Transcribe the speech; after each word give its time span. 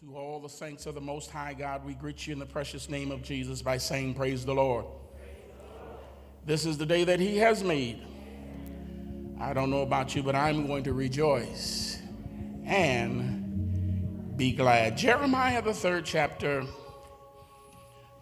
To 0.00 0.14
all 0.14 0.40
the 0.40 0.48
saints 0.48 0.84
of 0.84 0.94
the 0.94 1.00
Most 1.00 1.30
High 1.30 1.54
God, 1.54 1.82
we 1.82 1.94
greet 1.94 2.26
you 2.26 2.34
in 2.34 2.38
the 2.38 2.44
precious 2.44 2.90
name 2.90 3.10
of 3.10 3.22
Jesus 3.22 3.62
by 3.62 3.78
saying, 3.78 4.12
Praise 4.12 4.44
the 4.44 4.54
Lord. 4.54 4.84
This 6.44 6.66
is 6.66 6.76
the 6.76 6.84
day 6.84 7.04
that 7.04 7.18
He 7.18 7.38
has 7.38 7.64
made. 7.64 8.02
I 9.40 9.54
don't 9.54 9.70
know 9.70 9.80
about 9.80 10.14
you, 10.14 10.22
but 10.22 10.34
I'm 10.34 10.66
going 10.66 10.84
to 10.84 10.92
rejoice 10.92 11.98
and 12.66 14.36
be 14.36 14.52
glad. 14.52 14.98
Jeremiah, 14.98 15.62
the 15.62 15.72
third 15.72 16.04
chapter, 16.04 16.66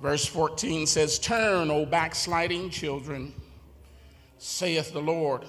verse 0.00 0.25
14 0.27 0.86
says, 0.86 1.18
Turn, 1.18 1.72
O 1.72 1.84
backsliding 1.84 2.70
children, 2.70 3.34
saith 4.38 4.93
the 4.93 5.02
Lord, 5.02 5.45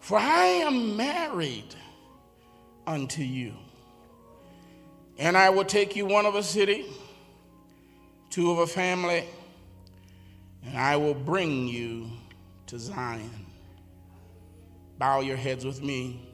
for 0.00 0.16
I 0.16 0.46
am 0.46 0.96
married 0.96 1.74
unto 2.86 3.20
you. 3.20 3.52
And 5.18 5.36
I 5.36 5.50
will 5.50 5.64
take 5.64 5.96
you 5.96 6.06
one 6.06 6.26
of 6.26 6.34
a 6.34 6.42
city, 6.42 6.84
two 8.30 8.50
of 8.50 8.58
a 8.58 8.66
family, 8.66 9.24
and 10.64 10.76
I 10.76 10.96
will 10.96 11.14
bring 11.14 11.66
you 11.68 12.10
to 12.66 12.78
Zion. 12.78 13.30
Bow 14.98 15.20
your 15.20 15.36
heads 15.36 15.64
with 15.64 15.82
me. 15.82 16.28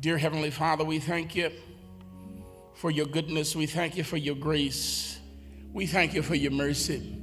Dear 0.00 0.18
Heavenly 0.18 0.50
Father, 0.50 0.84
we 0.84 0.98
thank 0.98 1.36
you 1.36 1.50
for 2.74 2.90
your 2.90 3.06
goodness. 3.06 3.54
We 3.54 3.66
thank 3.66 3.96
you 3.96 4.02
for 4.02 4.16
your 4.16 4.34
grace. 4.34 5.20
We 5.72 5.86
thank 5.86 6.14
you 6.14 6.22
for 6.22 6.34
your 6.34 6.50
mercy. 6.50 7.18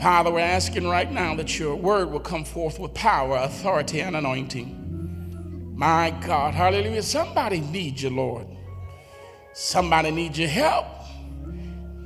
Father, 0.00 0.30
we're 0.30 0.40
asking 0.40 0.86
right 0.86 1.10
now 1.10 1.34
that 1.34 1.58
your 1.58 1.74
word 1.74 2.10
will 2.10 2.20
come 2.20 2.44
forth 2.44 2.78
with 2.78 2.94
power, 2.94 3.36
authority, 3.36 4.00
and 4.00 4.16
anointing. 4.16 5.74
My 5.76 6.10
God, 6.10 6.54
hallelujah. 6.54 7.02
Somebody 7.02 7.60
needs 7.60 8.02
you, 8.02 8.10
Lord. 8.10 8.46
Somebody 9.52 10.10
needs 10.10 10.38
your 10.38 10.48
help. 10.48 10.86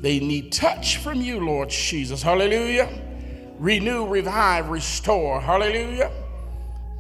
They 0.01 0.19
need 0.19 0.53
touch 0.53 0.97
from 0.97 1.21
you, 1.21 1.39
Lord 1.39 1.71
Jesus. 1.71 2.23
Hallelujah. 2.23 2.89
Renew, 3.59 4.07
revive, 4.07 4.69
restore. 4.69 5.41
Hallelujah. 5.41 6.11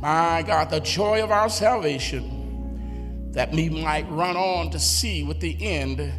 My 0.01 0.43
God, 0.47 0.71
the 0.71 0.81
joy 0.81 1.23
of 1.23 1.31
our 1.31 1.49
salvation 1.49 3.31
that 3.33 3.51
we 3.51 3.69
might 3.69 4.09
run 4.11 4.37
on 4.37 4.71
to 4.71 4.79
see 4.79 5.25
what 5.25 5.41
the 5.41 5.57
end 5.61 6.12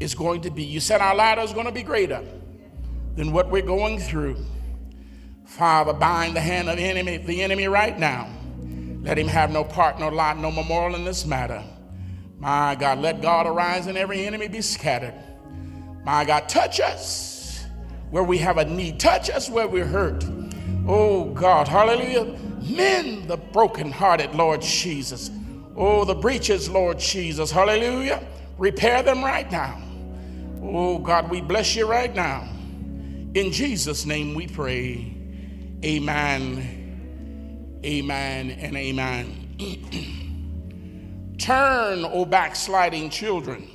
is 0.00 0.14
going 0.14 0.42
to 0.42 0.50
be. 0.50 0.62
You 0.62 0.80
said 0.80 1.00
our 1.00 1.14
latter 1.14 1.42
is 1.42 1.52
going 1.52 1.66
to 1.66 1.72
be 1.72 1.82
greater 1.82 2.22
than 3.16 3.32
what 3.32 3.50
we're 3.50 3.62
going 3.62 3.98
through. 3.98 4.36
Father, 5.44 5.92
bind 5.92 6.36
the 6.36 6.40
hand 6.40 6.68
of 6.68 6.76
the 6.76 6.82
enemy, 6.82 7.18
the 7.18 7.42
enemy 7.42 7.66
right 7.66 7.98
now. 7.98 8.28
Let 9.02 9.18
him 9.18 9.28
have 9.28 9.50
no 9.50 9.64
part, 9.64 9.98
no 9.98 10.08
lot, 10.08 10.38
no 10.38 10.50
memorial 10.50 10.96
in 10.96 11.04
this 11.04 11.24
matter. 11.24 11.62
My 12.38 12.74
God, 12.74 12.98
let 12.98 13.22
God 13.22 13.46
arise 13.46 13.86
and 13.86 13.96
every 13.96 14.26
enemy 14.26 14.48
be 14.48 14.60
scattered. 14.60 15.14
My 16.04 16.24
God, 16.24 16.48
touch 16.48 16.80
us 16.80 17.64
where 18.10 18.22
we 18.22 18.38
have 18.38 18.58
a 18.58 18.64
need. 18.64 19.00
Touch 19.00 19.30
us 19.30 19.50
where 19.50 19.66
we're 19.66 19.86
hurt. 19.86 20.24
Oh 20.86 21.30
God, 21.30 21.66
hallelujah. 21.66 22.38
Mend 22.62 23.28
the 23.28 23.36
brokenhearted, 23.36 24.34
Lord 24.34 24.60
Jesus. 24.60 25.30
Oh, 25.74 26.04
the 26.04 26.14
breaches, 26.14 26.70
Lord 26.70 26.98
Jesus. 26.98 27.50
Hallelujah. 27.50 28.26
Repair 28.58 29.02
them 29.02 29.22
right 29.24 29.50
now. 29.50 29.80
Oh 30.62 30.98
God, 30.98 31.30
we 31.30 31.40
bless 31.40 31.74
you 31.74 31.86
right 31.86 32.14
now. 32.14 32.48
In 33.34 33.52
Jesus' 33.52 34.06
name 34.06 34.34
we 34.34 34.46
pray. 34.46 35.12
Amen. 35.84 37.80
Amen 37.84 38.50
and 38.50 38.76
amen. 38.76 40.22
Turn, 41.38 42.04
O 42.04 42.24
backsliding 42.24 43.10
children, 43.10 43.68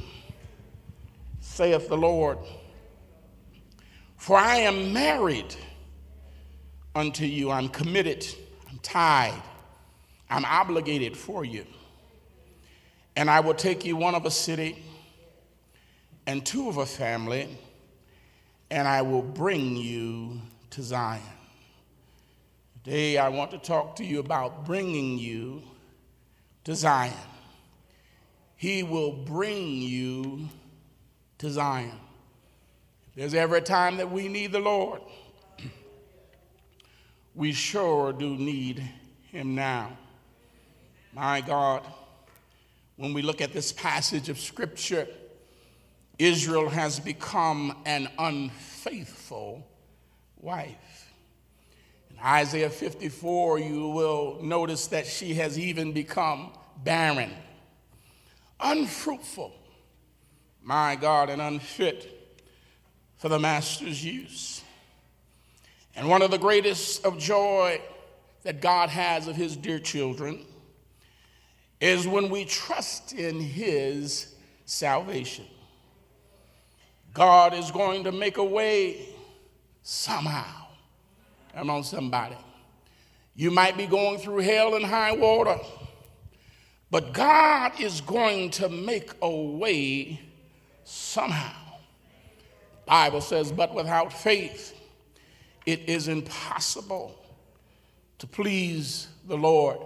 saith 1.39 1.87
the 1.87 1.97
Lord, 1.97 2.39
for 4.17 4.37
I 4.37 4.57
am 4.57 4.93
married 4.93 5.55
unto 6.95 7.25
you. 7.25 7.51
I'm 7.51 7.69
committed, 7.69 8.25
I'm 8.69 8.79
tied, 8.79 9.41
I'm 10.29 10.43
obligated 10.45 11.15
for 11.15 11.45
you. 11.45 11.65
And 13.15 13.29
I 13.29 13.41
will 13.41 13.53
take 13.53 13.85
you 13.85 13.95
one 13.95 14.15
of 14.15 14.25
a 14.25 14.31
city 14.31 14.83
and 16.25 16.45
two 16.45 16.67
of 16.67 16.77
a 16.77 16.85
family, 16.85 17.47
and 18.69 18.87
I 18.87 19.01
will 19.01 19.21
bring 19.21 19.75
you 19.75 20.41
to 20.71 20.81
Zion. 20.81 21.21
Today, 22.83 23.17
I 23.17 23.29
want 23.29 23.51
to 23.51 23.59
talk 23.59 23.97
to 23.97 24.03
you 24.03 24.19
about 24.19 24.65
bringing 24.65 25.19
you 25.19 25.61
to 26.63 26.73
Zion. 26.73 27.13
He 28.61 28.83
will 28.83 29.11
bring 29.11 29.81
you 29.81 30.47
to 31.39 31.49
Zion. 31.49 31.97
There's 33.15 33.33
every 33.33 33.63
time 33.63 33.97
that 33.97 34.11
we 34.11 34.27
need 34.27 34.51
the 34.51 34.59
Lord, 34.59 35.01
we 37.33 37.53
sure 37.53 38.13
do 38.13 38.35
need 38.35 38.87
Him 39.31 39.55
now. 39.55 39.97
My 41.11 41.41
God, 41.41 41.81
when 42.97 43.15
we 43.15 43.23
look 43.23 43.41
at 43.41 43.51
this 43.51 43.71
passage 43.71 44.29
of 44.29 44.39
Scripture, 44.39 45.07
Israel 46.19 46.69
has 46.69 46.99
become 46.99 47.75
an 47.87 48.09
unfaithful 48.19 49.67
wife. 50.39 51.11
In 52.11 52.19
Isaiah 52.23 52.69
54, 52.69 53.57
you 53.57 53.87
will 53.87 54.37
notice 54.43 54.85
that 54.85 55.07
she 55.07 55.33
has 55.33 55.57
even 55.57 55.93
become 55.93 56.51
barren 56.83 57.31
unfruitful, 58.61 59.53
my 60.61 60.95
God, 60.95 61.29
and 61.29 61.41
unfit 61.41 62.37
for 63.17 63.29
the 63.29 63.39
master's 63.39 64.03
use. 64.03 64.63
And 65.95 66.07
one 66.07 66.21
of 66.21 66.31
the 66.31 66.37
greatest 66.37 67.05
of 67.05 67.17
joy 67.17 67.81
that 68.43 68.61
God 68.61 68.89
has 68.89 69.27
of 69.27 69.35
his 69.35 69.55
dear 69.55 69.79
children 69.79 70.45
is 71.79 72.07
when 72.07 72.29
we 72.29 72.45
trust 72.45 73.13
in 73.13 73.39
his 73.39 74.35
salvation. 74.65 75.45
God 77.13 77.53
is 77.53 77.71
going 77.71 78.05
to 78.05 78.11
make 78.11 78.37
a 78.37 78.43
way 78.43 79.09
somehow. 79.83 80.67
Come 81.53 81.69
on, 81.69 81.83
somebody. 81.83 82.37
You 83.35 83.51
might 83.51 83.75
be 83.77 83.87
going 83.87 84.19
through 84.19 84.39
hell 84.39 84.75
and 84.75 84.85
high 84.85 85.11
water. 85.11 85.57
But 86.91 87.13
God 87.13 87.79
is 87.79 88.01
going 88.01 88.51
to 88.51 88.67
make 88.67 89.11
a 89.21 89.29
way 89.29 90.19
somehow. 90.83 91.55
Bible 92.85 93.21
says, 93.21 93.51
but 93.53 93.73
without 93.73 94.11
faith, 94.11 94.77
it 95.65 95.87
is 95.87 96.09
impossible 96.09 97.17
to 98.17 98.27
please 98.27 99.07
the 99.27 99.37
Lord. 99.37 99.77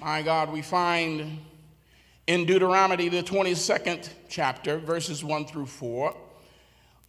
My 0.00 0.22
God, 0.22 0.52
we 0.52 0.62
find 0.62 1.40
in 2.28 2.44
Deuteronomy, 2.44 3.08
the 3.08 3.22
22nd 3.22 4.08
chapter, 4.28 4.78
verses 4.78 5.24
1 5.24 5.46
through 5.46 5.66
4, 5.66 6.14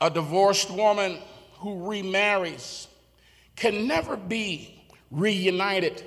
a 0.02 0.09
divorced 0.09 0.72
woman 0.72 1.19
who 1.59 1.88
remarries 1.88 2.88
can 3.56 3.88
never 3.88 4.16
be 4.16 4.84
reunited 5.12 6.03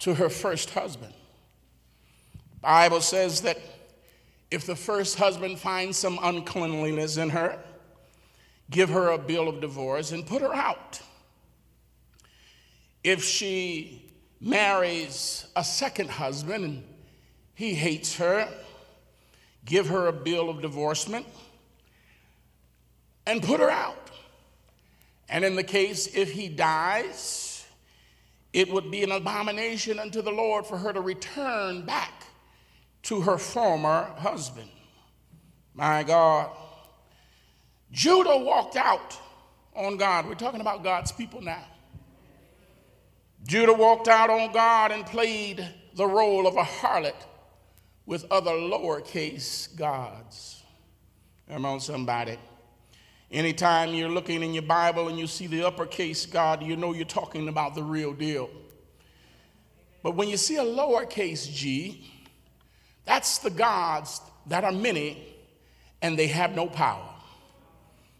to 0.00 0.14
her 0.14 0.28
first 0.28 0.70
husband. 0.70 1.12
Bible 2.68 3.00
says 3.00 3.40
that 3.40 3.58
if 4.50 4.66
the 4.66 4.76
first 4.76 5.16
husband 5.16 5.58
finds 5.58 5.96
some 5.96 6.18
uncleanliness 6.22 7.16
in 7.16 7.30
her, 7.30 7.58
give 8.68 8.90
her 8.90 9.08
a 9.12 9.16
bill 9.16 9.48
of 9.48 9.62
divorce 9.62 10.12
and 10.12 10.26
put 10.26 10.42
her 10.42 10.54
out. 10.54 11.00
If 13.02 13.24
she 13.24 14.12
marries 14.38 15.46
a 15.56 15.64
second 15.64 16.10
husband 16.10 16.62
and 16.62 16.84
he 17.54 17.72
hates 17.72 18.16
her, 18.16 18.46
give 19.64 19.86
her 19.86 20.08
a 20.08 20.12
bill 20.12 20.50
of 20.50 20.60
divorcement 20.60 21.24
and 23.26 23.42
put 23.42 23.60
her 23.60 23.70
out. 23.70 24.10
And 25.30 25.42
in 25.42 25.56
the 25.56 25.64
case 25.64 26.06
if 26.14 26.32
he 26.32 26.50
dies, 26.50 27.64
it 28.52 28.70
would 28.70 28.90
be 28.90 29.04
an 29.04 29.12
abomination 29.12 29.98
unto 29.98 30.20
the 30.20 30.32
Lord 30.32 30.66
for 30.66 30.76
her 30.76 30.92
to 30.92 31.00
return 31.00 31.86
back 31.86 32.17
to 33.08 33.22
her 33.22 33.38
former 33.38 34.04
husband. 34.18 34.68
My 35.72 36.02
God. 36.02 36.50
Judah 37.90 38.36
walked 38.36 38.76
out 38.76 39.18
on 39.74 39.96
God. 39.96 40.26
We're 40.26 40.34
talking 40.34 40.60
about 40.60 40.84
God's 40.84 41.10
people 41.10 41.40
now. 41.40 41.64
Judah 43.46 43.72
walked 43.72 44.08
out 44.08 44.28
on 44.28 44.52
God 44.52 44.92
and 44.92 45.06
played 45.06 45.66
the 45.94 46.06
role 46.06 46.46
of 46.46 46.56
a 46.56 46.62
harlot 46.62 47.14
with 48.04 48.26
other 48.30 48.50
lowercase 48.50 49.74
gods. 49.74 50.62
Come 51.48 51.64
on, 51.64 51.80
somebody. 51.80 52.36
Anytime 53.30 53.94
you're 53.94 54.10
looking 54.10 54.42
in 54.42 54.52
your 54.52 54.64
Bible 54.64 55.08
and 55.08 55.18
you 55.18 55.26
see 55.26 55.46
the 55.46 55.66
uppercase 55.66 56.26
God, 56.26 56.62
you 56.62 56.76
know 56.76 56.92
you're 56.92 57.06
talking 57.06 57.48
about 57.48 57.74
the 57.74 57.82
real 57.82 58.12
deal. 58.12 58.50
But 60.02 60.14
when 60.14 60.28
you 60.28 60.36
see 60.36 60.56
a 60.56 60.62
lowercase 60.62 61.50
g, 61.50 62.17
that's 63.08 63.38
the 63.38 63.48
gods 63.48 64.20
that 64.48 64.64
are 64.64 64.72
many 64.72 65.34
and 66.02 66.18
they 66.18 66.26
have 66.26 66.54
no 66.54 66.66
power. 66.66 67.08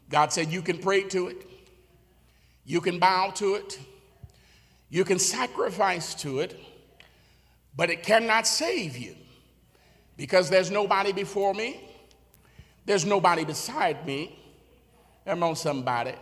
God 0.08 0.32
said, 0.32 0.50
You 0.50 0.62
can 0.62 0.78
pray 0.78 1.02
to 1.10 1.28
it, 1.28 1.46
you 2.64 2.80
can 2.80 2.98
bow 2.98 3.30
to 3.34 3.56
it, 3.56 3.78
you 4.88 5.04
can 5.04 5.18
sacrifice 5.18 6.14
to 6.22 6.40
it, 6.40 6.58
but 7.76 7.90
it 7.90 8.02
cannot 8.02 8.46
save 8.46 8.96
you 8.96 9.14
because 10.16 10.48
there's 10.48 10.70
nobody 10.70 11.12
before 11.12 11.52
me, 11.52 11.78
there's 12.86 13.04
nobody 13.04 13.44
beside 13.44 14.06
me. 14.06 14.38
Come 15.26 15.42
on, 15.42 15.54
somebody. 15.54 16.14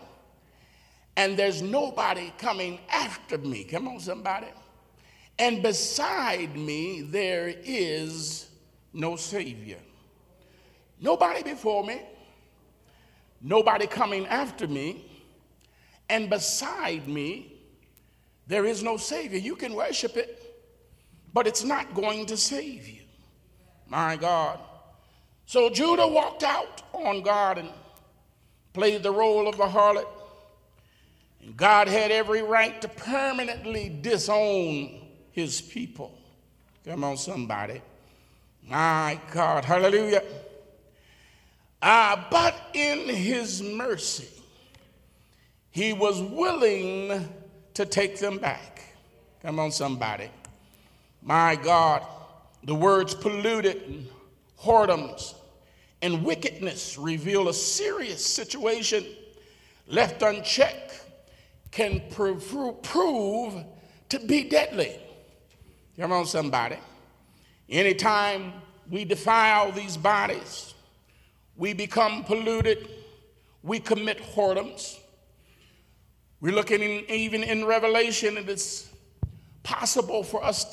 And 1.16 1.36
there's 1.36 1.62
nobody 1.62 2.32
coming 2.36 2.80
after 2.90 3.38
me. 3.38 3.62
Come 3.62 3.86
on, 3.86 4.00
somebody. 4.00 4.48
And 5.38 5.62
beside 5.62 6.56
me, 6.56 7.02
there 7.02 7.54
is 7.62 8.48
no 8.96 9.16
Savior. 9.16 9.78
Nobody 11.00 11.42
before 11.42 11.84
me, 11.84 12.00
nobody 13.40 13.86
coming 13.86 14.26
after 14.26 14.66
me, 14.66 15.04
and 16.08 16.30
beside 16.30 17.06
me, 17.06 17.52
there 18.46 18.64
is 18.64 18.82
no 18.82 18.96
Savior. 18.96 19.38
You 19.38 19.56
can 19.56 19.74
worship 19.74 20.16
it, 20.16 20.42
but 21.32 21.46
it's 21.46 21.64
not 21.64 21.94
going 21.94 22.26
to 22.26 22.36
save 22.36 22.88
you. 22.88 23.02
My 23.88 24.16
God. 24.16 24.58
So 25.44 25.68
Judah 25.68 26.06
walked 26.06 26.42
out 26.42 26.82
on 26.92 27.22
God 27.22 27.58
and 27.58 27.68
played 28.72 29.02
the 29.02 29.10
role 29.10 29.48
of 29.48 29.60
a 29.60 29.66
harlot. 29.66 30.06
And 31.42 31.56
God 31.56 31.88
had 31.88 32.10
every 32.10 32.42
right 32.42 32.80
to 32.82 32.88
permanently 32.88 33.96
disown 34.00 35.06
his 35.32 35.60
people. 35.60 36.18
Come 36.84 37.04
on, 37.04 37.16
somebody. 37.16 37.82
My 38.68 39.20
God, 39.32 39.64
hallelujah. 39.64 40.22
Ah, 41.80 42.26
but 42.30 42.54
in 42.74 43.08
his 43.08 43.62
mercy, 43.62 44.28
he 45.70 45.92
was 45.92 46.20
willing 46.20 47.28
to 47.74 47.86
take 47.86 48.18
them 48.18 48.38
back. 48.38 48.82
Come 49.42 49.60
on, 49.60 49.70
somebody. 49.70 50.30
My 51.22 51.54
God, 51.54 52.04
the 52.64 52.74
words 52.74 53.14
polluted, 53.14 53.82
and 53.82 54.08
whoredoms, 54.60 55.34
and 56.02 56.24
wickedness 56.24 56.98
reveal 56.98 57.48
a 57.48 57.54
serious 57.54 58.24
situation 58.24 59.04
left 59.86 60.22
unchecked 60.22 61.04
can 61.70 62.02
prove 62.10 62.42
to 64.08 64.18
be 64.26 64.44
deadly. 64.44 64.98
Come 65.96 66.12
on, 66.12 66.26
somebody. 66.26 66.76
Anytime 67.68 68.52
we 68.88 69.04
defile 69.04 69.72
these 69.72 69.96
bodies, 69.96 70.74
we 71.56 71.72
become 71.72 72.22
polluted, 72.24 72.88
we 73.62 73.80
commit 73.80 74.18
whoredoms. 74.18 74.98
We're 76.40 76.54
looking 76.54 76.82
in, 76.82 77.04
even 77.10 77.42
in 77.42 77.64
Revelation, 77.64 78.36
and 78.36 78.48
it 78.48 78.52
is 78.52 78.90
possible 79.62 80.22
for 80.22 80.44
us 80.44 80.64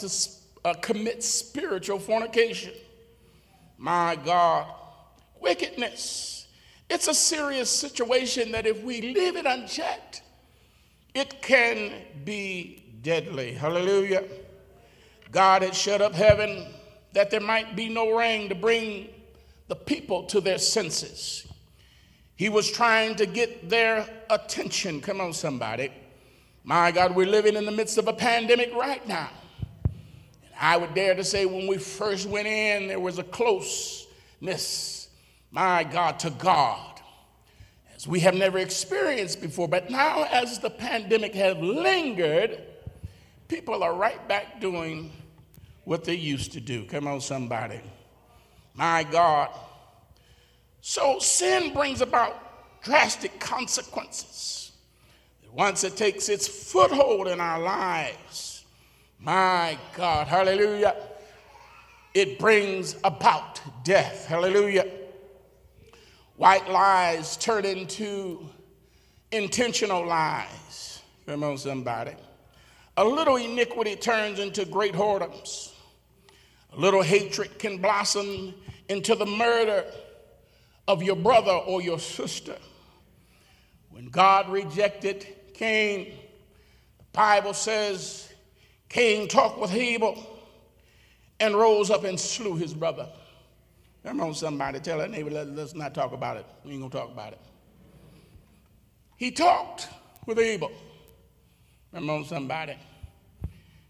to 0.63 0.69
uh, 0.69 0.73
commit 0.75 1.23
spiritual 1.23 1.99
fornication. 1.99 2.73
My 3.77 4.15
God, 4.23 4.67
wickedness. 5.41 6.47
It's 6.89 7.07
a 7.07 7.13
serious 7.13 7.69
situation 7.69 8.51
that 8.51 8.67
if 8.67 8.83
we 8.83 9.01
leave 9.01 9.35
it 9.35 9.47
unchecked, 9.47 10.21
it 11.15 11.41
can 11.41 11.93
be 12.23 12.83
deadly. 13.01 13.53
Hallelujah. 13.53 14.25
God 15.31 15.63
had 15.63 15.73
shut 15.73 16.01
up 16.01 16.13
heaven 16.13 16.67
that 17.13 17.29
there 17.31 17.39
might 17.39 17.75
be 17.75 17.89
no 17.89 18.17
rain 18.17 18.49
to 18.49 18.55
bring 18.55 19.09
the 19.67 19.75
people 19.75 20.23
to 20.25 20.41
their 20.41 20.57
senses. 20.57 21.47
He 22.35 22.49
was 22.49 22.69
trying 22.69 23.15
to 23.15 23.25
get 23.25 23.69
their 23.69 24.07
attention. 24.29 24.99
Come 24.99 25.21
on, 25.21 25.33
somebody. 25.33 25.91
My 26.63 26.91
God, 26.91 27.15
we're 27.15 27.27
living 27.27 27.55
in 27.55 27.65
the 27.65 27.71
midst 27.71 27.97
of 27.97 28.07
a 28.07 28.13
pandemic 28.13 28.73
right 28.73 29.05
now. 29.07 29.29
And 29.83 30.53
I 30.59 30.77
would 30.77 30.93
dare 30.93 31.13
to 31.15 31.23
say 31.23 31.45
when 31.45 31.67
we 31.67 31.77
first 31.77 32.27
went 32.27 32.47
in, 32.47 32.87
there 32.87 32.99
was 32.99 33.19
a 33.19 33.23
closeness, 33.23 35.07
my 35.51 35.83
God, 35.83 36.19
to 36.19 36.31
God, 36.31 37.01
as 37.95 38.07
we 38.07 38.21
have 38.21 38.33
never 38.33 38.57
experienced 38.57 39.41
before. 39.41 39.67
But 39.67 39.89
now, 39.89 40.23
as 40.23 40.59
the 40.59 40.69
pandemic 40.69 41.35
has 41.35 41.55
lingered, 41.57 42.63
people 43.47 43.83
are 43.83 43.93
right 43.93 44.27
back 44.27 44.59
doing 44.59 45.11
what 45.85 46.03
they 46.03 46.15
used 46.15 46.53
to 46.53 46.59
do. 46.59 46.85
Come 46.85 47.07
on, 47.07 47.21
somebody. 47.21 47.81
My 48.73 49.03
God. 49.03 49.49
So 50.81 51.19
sin 51.19 51.73
brings 51.73 52.01
about 52.01 52.81
drastic 52.83 53.39
consequences. 53.39 54.71
Once 55.51 55.83
it 55.83 55.95
takes 55.95 56.29
its 56.29 56.47
foothold 56.47 57.27
in 57.27 57.39
our 57.39 57.59
lives, 57.59 58.65
my 59.19 59.77
God, 59.95 60.27
hallelujah, 60.27 60.95
it 62.13 62.39
brings 62.39 62.95
about 63.03 63.61
death. 63.83 64.25
Hallelujah. 64.25 64.85
White 66.37 66.69
lies 66.69 67.37
turn 67.37 67.65
into 67.65 68.49
intentional 69.31 70.05
lies. 70.05 71.01
Come 71.25 71.43
on, 71.43 71.57
somebody. 71.57 72.13
A 72.97 73.05
little 73.05 73.37
iniquity 73.37 73.95
turns 73.95 74.39
into 74.39 74.65
great 74.65 74.93
whoredoms. 74.93 75.72
A 76.75 76.79
little 76.79 77.03
hatred 77.03 77.59
can 77.59 77.77
blossom 77.77 78.53
into 78.89 79.15
the 79.15 79.25
murder 79.25 79.85
of 80.87 81.03
your 81.03 81.15
brother 81.15 81.51
or 81.51 81.81
your 81.81 81.99
sister. 81.99 82.55
When 83.91 84.07
God 84.07 84.49
rejected 84.49 85.27
Cain, 85.53 86.13
the 86.97 87.03
Bible 87.11 87.53
says 87.53 88.33
Cain 88.89 89.27
talked 89.27 89.59
with 89.59 89.71
Abel 89.73 90.17
and 91.39 91.55
rose 91.55 91.91
up 91.91 92.05
and 92.05 92.19
slew 92.19 92.55
his 92.55 92.73
brother. 92.73 93.07
Come 94.03 94.19
on, 94.21 94.33
somebody, 94.33 94.79
tell 94.79 94.97
that 94.97 95.11
neighbor, 95.11 95.29
let, 95.29 95.47
us 95.47 95.75
not 95.75 95.93
talk 95.93 96.11
about 96.11 96.37
it. 96.37 96.45
We 96.65 96.71
ain't 96.71 96.81
gonna 96.81 96.91
talk 96.91 97.11
about 97.11 97.33
it. 97.33 97.39
He 99.15 99.31
talked 99.31 99.87
with 100.25 100.39
Abel. 100.39 100.71
Come 101.93 102.09
on, 102.09 102.25
somebody. 102.25 102.75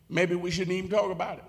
Maybe 0.10 0.36
we 0.36 0.52
shouldn't 0.52 0.76
even 0.76 0.90
talk 0.90 1.10
about 1.10 1.38
it 1.38 1.46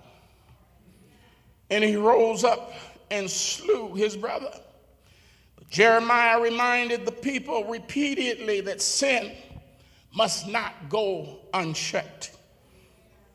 and 1.74 1.82
he 1.82 1.96
rose 1.96 2.44
up 2.44 2.72
and 3.10 3.28
slew 3.28 3.94
his 3.94 4.16
brother. 4.16 4.52
But 5.56 5.68
Jeremiah 5.68 6.40
reminded 6.40 7.04
the 7.04 7.12
people 7.12 7.64
repeatedly 7.64 8.60
that 8.62 8.80
sin 8.80 9.32
must 10.14 10.46
not 10.46 10.88
go 10.88 11.40
unchecked. 11.52 12.30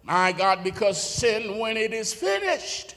My 0.03 0.31
God, 0.31 0.63
because 0.63 1.01
sin, 1.01 1.59
when 1.59 1.75
it 1.75 1.93
is 1.93 2.13
finished, 2.13 2.95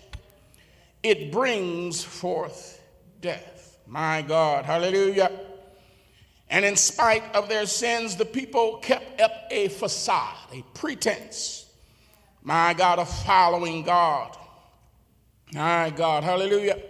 it 1.02 1.32
brings 1.32 2.04
forth 2.04 2.80
death. 3.20 3.78
My 3.88 4.22
God, 4.22 4.64
hallelujah. 4.64 5.30
And 6.48 6.64
in 6.64 6.76
spite 6.76 7.24
of 7.34 7.48
their 7.48 7.66
sins, 7.66 8.14
the 8.14 8.24
people 8.24 8.78
kept 8.78 9.20
up 9.20 9.32
a 9.50 9.68
facade, 9.68 10.36
a 10.52 10.62
pretense, 10.74 11.66
my 12.44 12.74
God, 12.74 13.00
of 13.00 13.08
following 13.24 13.82
God. 13.82 14.36
My 15.54 15.90
God, 15.90 16.24
hallelujah. 16.24 16.80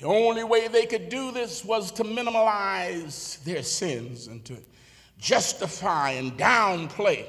The 0.00 0.06
only 0.06 0.42
way 0.42 0.66
they 0.66 0.86
could 0.86 1.08
do 1.08 1.30
this 1.30 1.64
was 1.64 1.92
to 1.92 2.04
minimize 2.04 3.38
their 3.44 3.62
sins 3.62 4.26
and 4.26 4.44
to 4.46 4.56
justify 5.18 6.10
and 6.10 6.36
downplay. 6.36 7.26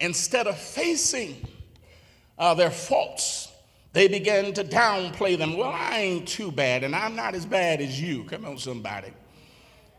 Instead 0.00 0.48
of 0.48 0.58
facing 0.58 1.46
uh, 2.38 2.54
their 2.54 2.70
faults, 2.70 3.52
they 3.92 4.08
began 4.08 4.52
to 4.54 4.64
downplay 4.64 5.38
them. 5.38 5.56
Well, 5.56 5.70
I 5.70 5.98
ain't 5.98 6.26
too 6.26 6.50
bad, 6.50 6.82
and 6.82 6.96
I'm 6.96 7.14
not 7.14 7.36
as 7.36 7.46
bad 7.46 7.80
as 7.80 8.00
you. 8.00 8.24
Come 8.24 8.44
on, 8.44 8.58
somebody. 8.58 9.12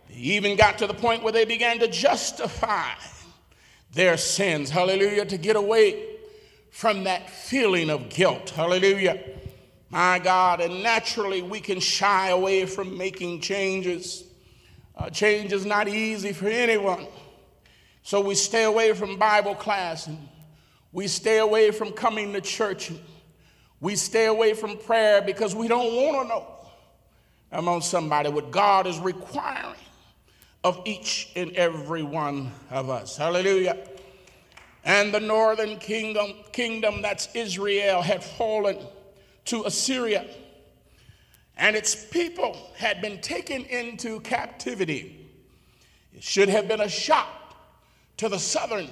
They 0.10 0.16
even 0.16 0.58
got 0.58 0.78
to 0.80 0.88
the 0.88 0.94
point 0.94 1.24
where 1.24 1.32
they 1.32 1.46
began 1.46 1.80
to 1.80 1.88
justify 1.88 2.92
their 3.94 4.18
sins, 4.18 4.70
hallelujah, 4.70 5.26
to 5.26 5.38
get 5.38 5.56
away 5.56 6.18
from 6.72 7.06
that 7.06 7.30
feeling 7.30 7.90
of 7.90 8.10
guilt, 8.10 8.50
hallelujah. 8.50 9.41
My 9.92 10.20
God, 10.20 10.62
and 10.62 10.82
naturally 10.82 11.42
we 11.42 11.60
can 11.60 11.82
shy 11.82 12.30
away 12.30 12.66
from 12.66 12.98
making 12.98 13.42
changes. 13.42 14.24
Uh, 14.96 15.10
change 15.10 15.52
is 15.52 15.66
not 15.66 15.90
easy 15.90 16.32
for 16.32 16.48
anyone. 16.48 17.08
So 18.02 18.22
we 18.22 18.36
stay 18.36 18.64
away 18.64 18.94
from 18.94 19.18
Bible 19.18 19.54
class 19.54 20.08
and 20.08 20.18
we 20.94 21.08
stay 21.08 21.40
away 21.40 21.72
from 21.72 21.92
coming 21.92 22.32
to 22.34 22.42
church 22.42 22.90
and 22.90 23.00
we 23.82 23.98
stay 23.98 24.28
away 24.28 24.54
from 24.54 24.78
prayer 24.78 25.22
because 25.22 25.54
we 25.54 25.68
don't 25.68 25.94
want 25.94 26.22
to 26.22 26.28
know 26.30 26.48
among 27.52 27.82
somebody 27.82 28.30
what 28.30 28.50
God 28.50 28.88
is 28.88 28.98
requiring 28.98 29.76
of 30.64 30.82
each 30.86 31.32
and 31.36 31.52
every 31.58 32.04
one 32.04 32.52
of 32.70 32.90
us. 32.90 33.18
Hallelujah. 33.18 33.78
And 34.86 35.14
the 35.14 35.20
northern 35.20 35.78
kingdom, 35.80 36.34
kingdom 36.54 37.02
that's 37.02 37.28
Israel, 37.36 38.02
had 38.02 38.24
fallen 38.24 38.78
to 39.46 39.64
Assyria. 39.66 40.28
and 41.58 41.76
its 41.76 41.94
people 41.96 42.58
had 42.76 43.02
been 43.02 43.22
taken 43.22 43.64
into 43.66 44.20
captivity. 44.22 45.30
It 46.14 46.24
should 46.24 46.50
have 46.50 46.68
been 46.68 46.82
a 46.82 46.90
shock 46.90 47.28
to 48.18 48.30
the 48.30 48.40
southern 48.40 48.90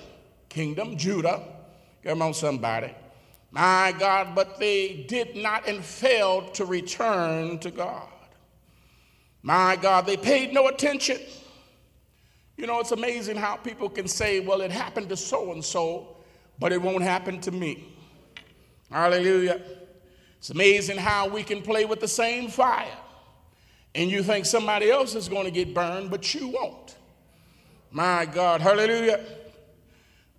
kingdom, 0.49 0.95
Judah. 0.95 1.41
Come 2.03 2.21
on, 2.21 2.33
somebody. 2.33 2.93
My 3.51 3.93
God, 3.97 4.35
but 4.35 4.59
they 4.59 5.05
did 5.07 5.35
not 5.35 5.67
and 5.67 5.83
failed 5.83 6.53
to 6.55 6.65
return 6.65 7.57
to 7.59 7.71
God. 7.71 8.07
My 9.41 9.75
God, 9.75 10.05
they 10.05 10.17
paid 10.17 10.53
no 10.53 10.67
attention. 10.67 11.19
You 12.55 12.67
know, 12.67 12.79
it's 12.79 12.91
amazing 12.91 13.37
how 13.37 13.55
people 13.55 13.89
can 13.89 14.07
say, 14.07 14.41
well, 14.41 14.61
it 14.61 14.69
happened 14.69 15.09
to 15.09 15.17
so 15.17 15.53
and 15.53 15.65
so, 15.65 16.17
but 16.59 16.71
it 16.71 16.81
won't 16.81 17.01
happen 17.01 17.39
to 17.41 17.51
me. 17.51 17.87
Hallelujah. 18.91 19.61
It's 20.39 20.49
amazing 20.49 20.97
how 20.97 21.27
we 21.27 21.43
can 21.43 21.61
play 21.61 21.85
with 21.85 21.99
the 21.99 22.07
same 22.07 22.49
fire 22.49 22.97
and 23.95 24.09
you 24.09 24.23
think 24.23 24.45
somebody 24.45 24.89
else 24.89 25.15
is 25.15 25.27
going 25.27 25.45
to 25.45 25.51
get 25.51 25.73
burned, 25.73 26.09
but 26.11 26.33
you 26.33 26.49
won't. 26.49 26.95
My 27.91 28.25
God, 28.25 28.61
hallelujah. 28.61 29.25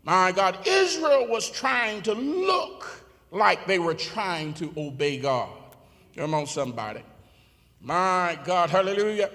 My 0.04 0.32
God, 0.32 0.58
Israel 0.66 1.26
was 1.28 1.50
trying 1.50 2.02
to 2.02 2.14
look 2.14 3.04
like 3.30 3.66
they 3.66 3.78
were 3.78 3.94
trying 3.94 4.54
to 4.54 4.72
obey 4.76 5.18
God. 5.18 5.50
Come 6.16 6.34
on, 6.34 6.46
somebody. 6.46 7.02
My 7.80 8.38
God, 8.44 8.70
hallelujah. 8.70 9.30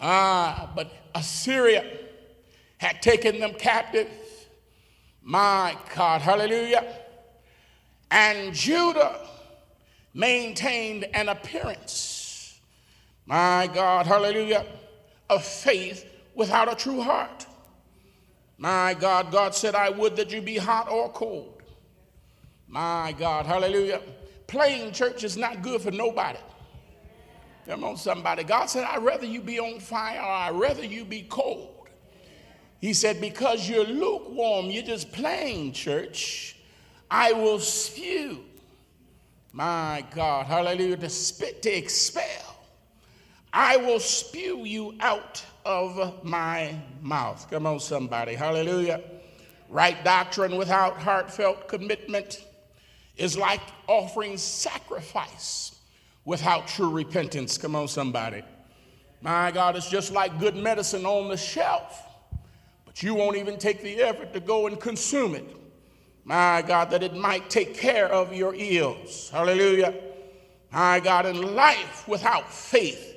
Ah, 0.00 0.70
but 0.74 0.90
Assyria 1.14 1.84
had 2.78 3.00
taken 3.00 3.40
them 3.40 3.54
captive. 3.54 4.08
My 5.22 5.76
God, 5.94 6.20
hallelujah. 6.20 7.05
And 8.10 8.54
Judah 8.54 9.20
maintained 10.14 11.04
an 11.12 11.28
appearance, 11.28 12.58
my 13.26 13.68
God, 13.72 14.06
hallelujah, 14.06 14.64
of 15.28 15.44
faith 15.44 16.06
without 16.34 16.72
a 16.72 16.76
true 16.76 17.02
heart. 17.02 17.46
My 18.58 18.94
God, 18.94 19.30
God 19.30 19.54
said, 19.54 19.74
I 19.74 19.90
would 19.90 20.16
that 20.16 20.30
you 20.30 20.40
be 20.40 20.56
hot 20.56 20.88
or 20.90 21.10
cold. 21.10 21.62
My 22.68 23.14
God, 23.18 23.46
hallelujah. 23.46 24.00
Playing 24.46 24.92
church 24.92 25.24
is 25.24 25.36
not 25.36 25.62
good 25.62 25.80
for 25.80 25.90
nobody. 25.90 26.38
Come 27.66 27.84
on, 27.84 27.96
somebody. 27.96 28.44
God 28.44 28.66
said, 28.66 28.84
I'd 28.84 29.02
rather 29.02 29.26
you 29.26 29.40
be 29.40 29.58
on 29.58 29.80
fire 29.80 30.20
or 30.20 30.28
I'd 30.28 30.54
rather 30.54 30.84
you 30.84 31.04
be 31.04 31.22
cold. 31.22 31.88
He 32.80 32.92
said, 32.92 33.20
because 33.20 33.68
you're 33.68 33.84
lukewarm, 33.84 34.66
you're 34.66 34.82
just 34.82 35.12
playing 35.12 35.72
church, 35.72 36.55
I 37.10 37.32
will 37.32 37.58
spew. 37.58 38.40
My 39.52 40.04
God, 40.14 40.46
hallelujah, 40.46 40.96
to 40.98 41.08
spit, 41.08 41.62
to 41.62 41.70
expel. 41.70 42.56
I 43.52 43.78
will 43.78 44.00
spew 44.00 44.64
you 44.64 44.94
out 45.00 45.42
of 45.64 46.22
my 46.22 46.78
mouth. 47.00 47.48
Come 47.50 47.66
on, 47.66 47.80
somebody, 47.80 48.34
hallelujah. 48.34 49.02
Right 49.68 50.02
doctrine 50.04 50.56
without 50.56 50.98
heartfelt 50.98 51.68
commitment 51.68 52.44
is 53.16 53.36
like 53.38 53.62
offering 53.86 54.36
sacrifice 54.36 55.76
without 56.24 56.68
true 56.68 56.90
repentance. 56.90 57.56
Come 57.56 57.74
on, 57.74 57.88
somebody. 57.88 58.42
My 59.22 59.50
God, 59.50 59.74
it's 59.76 59.88
just 59.88 60.12
like 60.12 60.38
good 60.38 60.56
medicine 60.56 61.06
on 61.06 61.28
the 61.28 61.36
shelf, 61.36 62.02
but 62.84 63.02
you 63.02 63.14
won't 63.14 63.36
even 63.36 63.58
take 63.58 63.82
the 63.82 64.02
effort 64.02 64.32
to 64.34 64.40
go 64.40 64.66
and 64.66 64.78
consume 64.78 65.34
it. 65.34 65.46
My 66.26 66.60
God, 66.60 66.90
that 66.90 67.04
it 67.04 67.14
might 67.14 67.48
take 67.48 67.74
care 67.74 68.08
of 68.08 68.34
your 68.34 68.52
ills. 68.52 69.30
Hallelujah. 69.30 69.94
My 70.72 70.98
God, 70.98 71.24
in 71.24 71.54
life 71.54 72.08
without 72.08 72.52
faith 72.52 73.16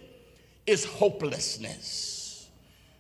is 0.68 0.86
hopelessness. 0.86 2.48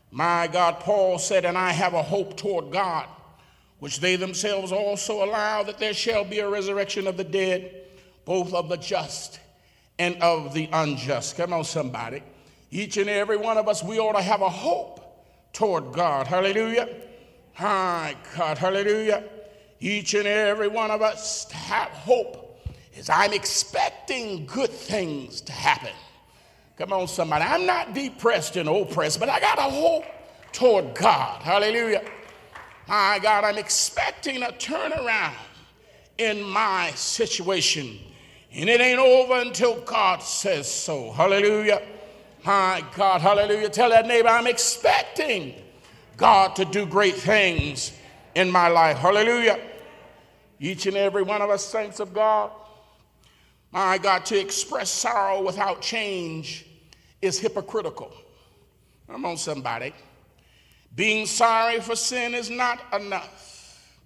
My 0.10 0.48
God, 0.48 0.80
Paul 0.80 1.20
said, 1.20 1.46
and 1.46 1.56
I 1.56 1.72
have 1.72 1.94
a 1.94 2.02
hope 2.02 2.38
toward 2.38 2.72
God, 2.72 3.06
which 3.78 4.00
they 4.00 4.16
themselves 4.16 4.72
also 4.72 5.24
allow 5.24 5.62
that 5.62 5.78
there 5.78 5.94
shall 5.94 6.26
be 6.26 6.40
a 6.40 6.50
resurrection 6.50 7.06
of 7.06 7.16
the 7.16 7.24
dead, 7.24 7.84
both 8.26 8.52
of 8.52 8.68
the 8.68 8.78
just 8.78 9.40
and 10.00 10.20
of 10.24 10.56
the 10.56 10.68
unjust. 10.74 11.38
Come 11.38 11.54
on, 11.54 11.64
somebody. 11.64 12.24
Each 12.72 12.98
and 12.98 13.12
every 13.12 13.38
one 13.38 13.60
of 13.60 13.68
us, 13.68 13.84
we 13.84 14.00
ought 14.00 14.14
to 14.14 14.24
have 14.24 14.42
a 14.42 14.50
hope 14.50 15.24
toward 15.54 15.94
God. 15.94 16.26
Hallelujah. 16.26 16.90
Hi, 17.54 18.16
God. 18.36 18.58
Hallelujah. 18.58 19.24
Each 19.80 20.14
and 20.14 20.28
every 20.28 20.68
one 20.68 20.92
of 20.92 21.02
us 21.02 21.46
to 21.46 21.56
have 21.56 21.90
hope 21.90 22.60
is 22.96 23.10
I'm 23.10 23.34
expecting 23.34 24.46
good 24.46 24.70
things 24.70 25.42
to 25.42 25.52
happen. 25.52 25.94
Come 26.78 26.94
on, 26.94 27.08
somebody. 27.08 27.46
I'm 27.46 27.66
not 27.66 27.94
depressed 27.94 28.56
and 28.58 28.68
oppressed, 28.68 29.20
but 29.20 29.30
I 29.30 29.40
got 29.40 29.58
a 29.58 29.64
hope 29.64 30.06
toward 30.52 30.96
God. 30.96 31.42
Hallelujah. 31.42 32.04
My 32.88 33.20
God, 33.22 33.44
I'm 33.44 33.58
expecting 33.58 34.44
a 34.44 34.48
turnaround 34.48 35.34
in 36.18 36.42
my 36.44 36.92
situation. 36.92 38.00
And 38.52 38.70
it 38.70 38.82
ain't 38.82 39.00
over 39.00 39.40
until 39.40 39.80
God 39.82 40.24
says 40.24 40.70
so. 40.70 41.12
Hallelujah. 41.12 41.82
My 42.44 42.84
God, 42.96 43.22
hallelujah. 43.22 43.70
Tell 43.70 43.90
that 43.90 44.08
neighbor, 44.08 44.30
I'm 44.30 44.48
expecting 44.48 45.54
God 46.18 46.56
to 46.56 46.66
do 46.66 46.86
great 46.86 47.16
things 47.16 47.92
in 48.40 48.50
my 48.50 48.70
life. 48.70 48.98
Hallelujah. 48.98 49.60
Each 50.62 50.86
and 50.86 50.96
every 50.96 51.24
one 51.24 51.42
of 51.42 51.50
us, 51.50 51.66
saints 51.66 52.00
of 52.00 52.14
God, 52.14 52.52
my 53.72 53.98
God, 53.98 54.26
to 54.28 54.40
express 54.40 54.90
sorrow 54.90 55.44
without 55.44 55.82
change 55.82 56.66
is 57.22 57.38
hypocritical. 57.38 58.12
Come 59.08 59.26
on, 59.26 59.38
somebody. 59.38 59.94
Being 60.96 61.26
sorry 61.26 61.82
for 61.82 61.96
sin 61.96 62.34
is 62.34 62.50
not 62.50 62.82
enough. 62.94 63.98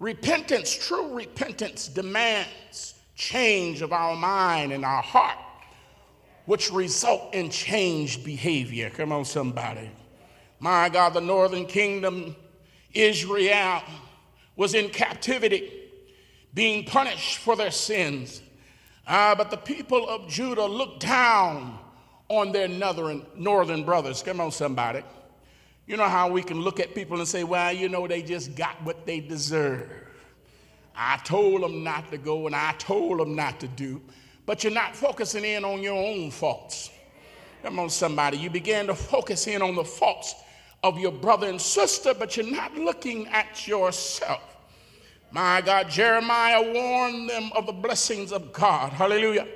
Repentance, 0.00 0.76
true 0.76 1.14
repentance, 1.14 1.86
demands 1.86 2.94
change 3.14 3.80
of 3.80 3.92
our 3.92 4.16
mind 4.16 4.72
and 4.72 4.84
our 4.84 5.02
heart, 5.02 5.38
which 6.46 6.70
result 6.72 7.32
in 7.32 7.48
changed 7.48 8.24
behavior. 8.24 8.90
Come 8.90 9.12
on, 9.12 9.24
somebody. 9.24 9.90
My 10.60 10.88
God, 10.88 11.14
the 11.14 11.20
northern 11.20 11.66
kingdom, 11.66 12.34
Israel, 12.94 13.82
was 14.56 14.74
in 14.74 14.88
captivity, 14.88 15.72
being 16.52 16.84
punished 16.84 17.38
for 17.38 17.54
their 17.54 17.70
sins. 17.70 18.42
Uh, 19.06 19.34
but 19.34 19.50
the 19.50 19.56
people 19.56 20.08
of 20.08 20.28
Judah 20.28 20.66
looked 20.66 21.00
down 21.00 21.78
on 22.28 22.52
their 22.52 22.68
northern, 22.68 23.24
northern 23.36 23.84
brothers. 23.84 24.22
Come 24.22 24.40
on, 24.40 24.50
somebody. 24.50 25.02
You 25.86 25.96
know 25.96 26.08
how 26.08 26.28
we 26.28 26.42
can 26.42 26.60
look 26.60 26.80
at 26.80 26.94
people 26.94 27.18
and 27.18 27.26
say, 27.26 27.44
well, 27.44 27.72
you 27.72 27.88
know, 27.88 28.06
they 28.06 28.20
just 28.20 28.54
got 28.54 28.82
what 28.82 29.06
they 29.06 29.20
deserve. 29.20 29.88
I 30.94 31.18
told 31.24 31.62
them 31.62 31.84
not 31.84 32.10
to 32.10 32.18
go 32.18 32.46
and 32.46 32.54
I 32.54 32.74
told 32.78 33.20
them 33.20 33.36
not 33.36 33.60
to 33.60 33.68
do, 33.68 34.02
but 34.44 34.64
you're 34.64 34.72
not 34.72 34.96
focusing 34.96 35.44
in 35.44 35.64
on 35.64 35.80
your 35.80 35.94
own 35.94 36.30
faults. 36.30 36.90
Come 37.62 37.78
on, 37.78 37.90
somebody. 37.90 38.38
You 38.38 38.50
began 38.50 38.88
to 38.88 38.94
focus 38.94 39.46
in 39.46 39.62
on 39.62 39.76
the 39.76 39.84
faults 39.84 40.34
of 40.82 40.98
your 40.98 41.12
brother 41.12 41.48
and 41.48 41.60
sister, 41.60 42.14
but 42.14 42.36
you're 42.36 42.50
not 42.50 42.74
looking 42.74 43.26
at 43.28 43.66
yourself. 43.66 44.42
My 45.30 45.60
God, 45.60 45.90
Jeremiah 45.90 46.62
warned 46.62 47.28
them 47.28 47.50
of 47.54 47.66
the 47.66 47.72
blessings 47.72 48.32
of 48.32 48.52
God, 48.52 48.92
hallelujah, 48.92 49.46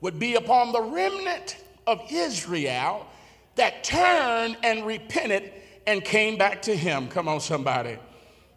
would 0.00 0.18
be 0.18 0.34
upon 0.34 0.72
the 0.72 0.82
remnant 0.82 1.58
of 1.86 2.00
Israel 2.10 3.06
that 3.54 3.84
turned 3.84 4.56
and 4.62 4.86
repented 4.86 5.52
and 5.86 6.04
came 6.04 6.36
back 6.36 6.62
to 6.62 6.74
him. 6.74 7.08
Come 7.08 7.28
on, 7.28 7.40
somebody. 7.40 7.98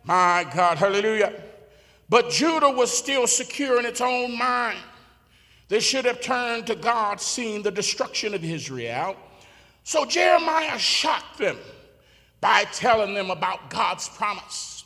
My 0.03 0.46
God, 0.53 0.77
hallelujah. 0.77 1.34
But 2.10 2.30
Judah 2.30 2.70
was 2.70 2.96
still 2.96 3.27
secure 3.27 3.80
in 3.80 3.86
its 3.86 4.01
own 4.01 4.38
mind. 4.38 4.80
They 5.68 5.80
should 5.80 6.06
have 6.06 6.22
turned 6.22 6.68
to 6.68 6.75
God, 6.75 7.20
seeing 7.20 7.63
the 7.63 7.72
destruction 7.72 8.34
of 8.34 8.44
Israel. 8.44 9.15
So 9.84 10.06
Jeremiah 10.06 10.77
shocked 10.77 11.39
them 11.39 11.58
by 12.43 12.65
telling 12.73 13.13
them 13.13 13.31
about 13.31 13.69
God's 13.69 14.09
promise. 14.09 14.83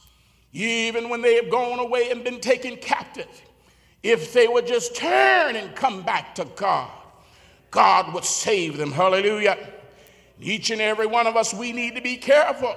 Even 0.54 1.10
when 1.10 1.24
they 1.24 1.34
have 1.36 1.50
gone 1.50 1.80
away 1.80 2.12
and 2.12 2.24
been 2.24 2.40
taken 2.40 2.78
captive, 2.78 3.28
if 4.04 4.32
they 4.32 4.48
would 4.48 4.68
just 4.68 4.96
turn 4.96 5.56
and 5.56 5.76
come 5.76 6.04
back 6.04 6.36
to 6.36 6.46
God, 6.56 6.92
God 7.72 8.14
would 8.14 8.24
save 8.24 8.78
them. 8.78 8.92
Hallelujah. 8.92 9.58
Each 10.40 10.70
and 10.70 10.80
every 10.80 11.08
one 11.08 11.26
of 11.26 11.36
us, 11.36 11.52
we 11.52 11.72
need 11.72 11.96
to 11.96 12.02
be 12.02 12.16
careful. 12.16 12.76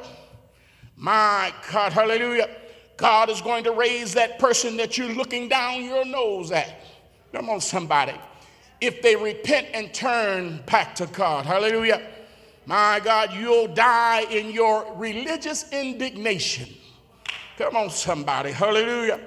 My 0.97 1.53
God, 1.71 1.93
hallelujah. 1.93 2.49
God 2.97 3.29
is 3.29 3.43
going 3.43 3.65
to 3.65 3.73
raise 3.73 4.15
that 4.15 4.39
person 4.39 4.79
that 4.79 4.97
you're 4.97 5.13
looking 5.13 5.47
down 5.47 5.85
your 5.85 6.07
nose 6.07 6.53
at. 6.53 6.85
Come 7.35 7.51
on, 7.51 7.61
somebody. 7.61 8.15
If 8.81 9.03
they 9.03 9.15
repent 9.15 9.69
and 9.75 9.93
turn 9.93 10.63
back 10.65 10.95
to 10.95 11.07
God. 11.07 11.45
Hallelujah. 11.45 12.01
My 12.71 13.01
God, 13.01 13.35
you'll 13.35 13.67
die 13.67 14.27
in 14.31 14.53
your 14.53 14.95
religious 14.95 15.69
indignation. 15.73 16.69
Come 17.59 17.75
on, 17.75 17.91
somebody. 17.91 18.53
Hallelujah. 18.53 19.19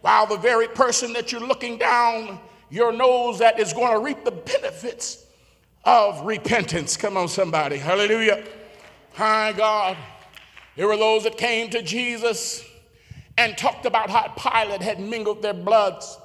While 0.00 0.26
the 0.26 0.36
very 0.36 0.66
person 0.66 1.12
that 1.12 1.30
you're 1.30 1.40
looking 1.40 1.78
down 1.78 2.40
your 2.70 2.92
nose 2.92 3.38
that 3.38 3.60
is 3.60 3.72
going 3.72 3.92
to 3.92 4.00
reap 4.00 4.24
the 4.24 4.32
benefits 4.32 5.26
of 5.84 6.26
repentance. 6.26 6.96
Come 6.96 7.16
on, 7.16 7.28
somebody. 7.28 7.76
Hallelujah. 7.76 8.44
Hi, 9.12 9.52
God. 9.52 9.96
There 10.74 10.88
were 10.88 10.96
those 10.96 11.22
that 11.22 11.38
came 11.38 11.70
to 11.70 11.82
Jesus 11.82 12.64
and 13.36 13.56
talked 13.56 13.86
about 13.86 14.10
how 14.10 14.26
Pilate 14.36 14.82
had 14.82 14.98
mingled 14.98 15.40
their 15.40 15.54
bloods. 15.54 16.18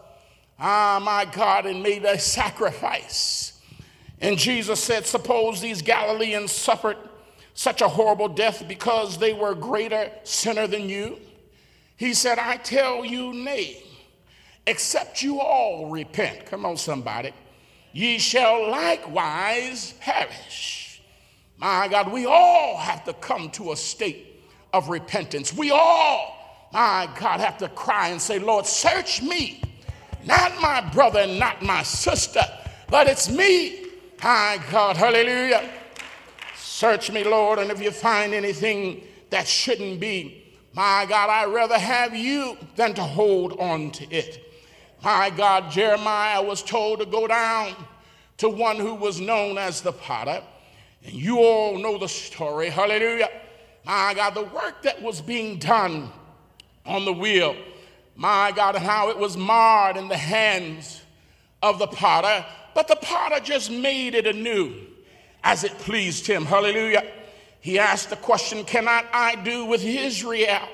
Ah, 0.58 1.00
my 1.04 1.26
God, 1.26 1.68
and 1.68 1.84
made 1.84 2.04
a 2.04 2.18
sacrifice. 2.18 3.53
And 4.24 4.38
Jesus 4.38 4.80
said, 4.82 5.06
Suppose 5.06 5.60
these 5.60 5.82
Galileans 5.82 6.50
suffered 6.50 6.96
such 7.54 7.82
a 7.82 7.90
horrible 7.90 8.30
death 8.30 8.66
because 8.70 9.18
they 9.18 9.34
were 9.34 9.54
greater 9.54 10.10
sinner 10.24 10.66
than 10.66 10.88
you? 10.88 11.20
He 11.98 12.14
said, 12.14 12.40
I 12.40 12.56
tell 12.56 13.04
you, 13.04 13.34
nay, 13.34 13.84
except 14.66 15.22
you 15.22 15.42
all 15.42 15.90
repent. 15.90 16.46
Come 16.46 16.66
on, 16.66 16.78
somebody. 16.78 17.34
Ye 17.92 18.18
shall 18.18 18.72
likewise 18.72 19.94
perish. 20.00 21.02
My 21.58 21.90
God, 21.90 22.10
we 22.10 22.26
all 22.26 22.78
have 22.78 23.04
to 23.04 23.14
come 23.14 23.50
to 23.52 23.74
a 23.74 23.76
state 23.76 24.42
of 24.72 24.88
repentance. 24.88 25.54
We 25.54 25.72
all, 25.72 26.70
my 26.72 27.10
God, 27.20 27.42
have 27.42 27.58
to 27.58 27.68
cry 27.68 28.08
and 28.08 28.22
say, 28.22 28.40
Lord, 28.40 28.66
search 28.66 29.22
me, 29.22 29.62
not 30.24 30.62
my 30.62 30.80
brother 30.94 31.20
and 31.20 31.38
not 31.38 31.62
my 31.62 31.84
sister, 31.84 32.44
but 32.88 33.08
it's 33.08 33.30
me. 33.30 33.83
My 34.24 34.58
God, 34.72 34.96
hallelujah. 34.96 35.70
Search 36.56 37.12
me, 37.12 37.26
Lord, 37.26 37.60
and 37.60 37.70
if 37.70 37.82
you 37.82 37.92
find 37.92 38.34
anything 38.34 39.04
that 39.32 39.46
shouldn't 39.46 40.00
be, 40.00 40.56
my 40.74 41.06
God, 41.10 41.30
I'd 41.30 41.54
rather 41.54 41.78
have 41.78 42.16
you 42.16 42.58
than 42.78 42.94
to 42.94 43.04
hold 43.04 43.60
on 43.60 43.92
to 43.92 44.10
it. 44.10 44.40
My 45.04 45.30
God, 45.30 45.70
Jeremiah 45.70 46.42
was 46.42 46.64
told 46.64 47.00
to 47.00 47.06
go 47.06 47.28
down 47.28 47.76
to 48.38 48.48
one 48.48 48.78
who 48.78 48.96
was 48.96 49.20
known 49.20 49.58
as 49.58 49.82
the 49.82 49.92
potter. 49.92 50.42
And 51.04 51.14
you 51.14 51.40
all 51.40 51.78
know 51.78 51.98
the 51.98 52.08
story. 52.08 52.70
Hallelujah. 52.70 53.30
My 53.84 54.14
God, 54.16 54.36
the 54.36 54.44
work 54.44 54.84
that 54.84 55.02
was 55.02 55.20
being 55.20 55.60
done 55.60 56.10
on 56.86 57.04
the 57.04 57.14
wheel, 57.14 57.58
my 58.16 58.54
God, 58.56 58.76
and 58.76 58.86
how 58.86 59.10
it 59.10 59.18
was 59.18 59.36
marred 59.36 59.98
in 59.98 60.08
the 60.08 60.16
hands 60.16 61.02
of 61.62 61.78
the 61.78 61.88
potter, 61.88 62.46
but 62.74 62.88
the 62.88 62.96
potter 62.96 63.40
just 63.40 63.72
made 63.72 64.16
it 64.16 64.28
anew 64.28 64.74
as 65.44 65.64
it 65.64 65.78
pleased 65.80 66.26
him. 66.26 66.46
Hallelujah. 66.46 67.06
He 67.60 67.80
asked 67.80 68.10
the 68.10 68.16
question, 68.16 68.64
Cannot 68.66 69.06
I 69.14 69.36
do 69.36 69.66
with 69.66 69.84
Israel? 69.84 70.68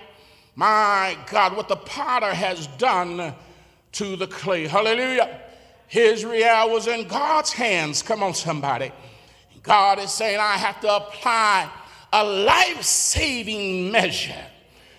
My 0.56 1.18
God, 1.30 1.56
what 1.56 1.68
the 1.68 1.76
potter 1.76 2.34
has 2.34 2.68
done 2.78 3.34
to 3.94 4.16
the 4.16 4.28
clay. 4.28 4.68
Hallelujah. 4.68 5.40
Israel 5.92 6.70
was 6.70 6.88
in 6.88 7.08
God's 7.08 7.52
hands. 7.52 8.02
Come 8.02 8.22
on, 8.22 8.34
somebody. 8.34 8.92
God 9.64 10.00
is 10.00 10.12
saying, 10.12 10.40
I 10.40 10.58
have 10.58 10.80
to 10.82 10.96
apply 10.96 11.70
a 12.14 12.24
life 12.24 12.82
saving 12.84 13.92
measure. 13.92 14.46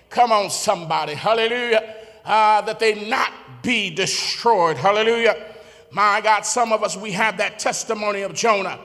Come 0.09 0.33
on, 0.33 0.51
somebody. 0.51 1.15
Hallelujah. 1.15 1.97
Uh, 2.25 2.61
that 2.63 2.79
they 2.79 3.09
not 3.09 3.33
be 3.63 3.91
destroyed. 3.91 4.77
Hallelujah. 4.77 5.47
My 5.91 6.21
God, 6.21 6.43
some 6.43 6.73
of 6.73 6.83
us, 6.83 6.97
we 6.97 7.13
have 7.13 7.39
that 7.39 7.59
testimony 7.59 8.23
of 8.23 8.35
Jonah. 8.35 8.79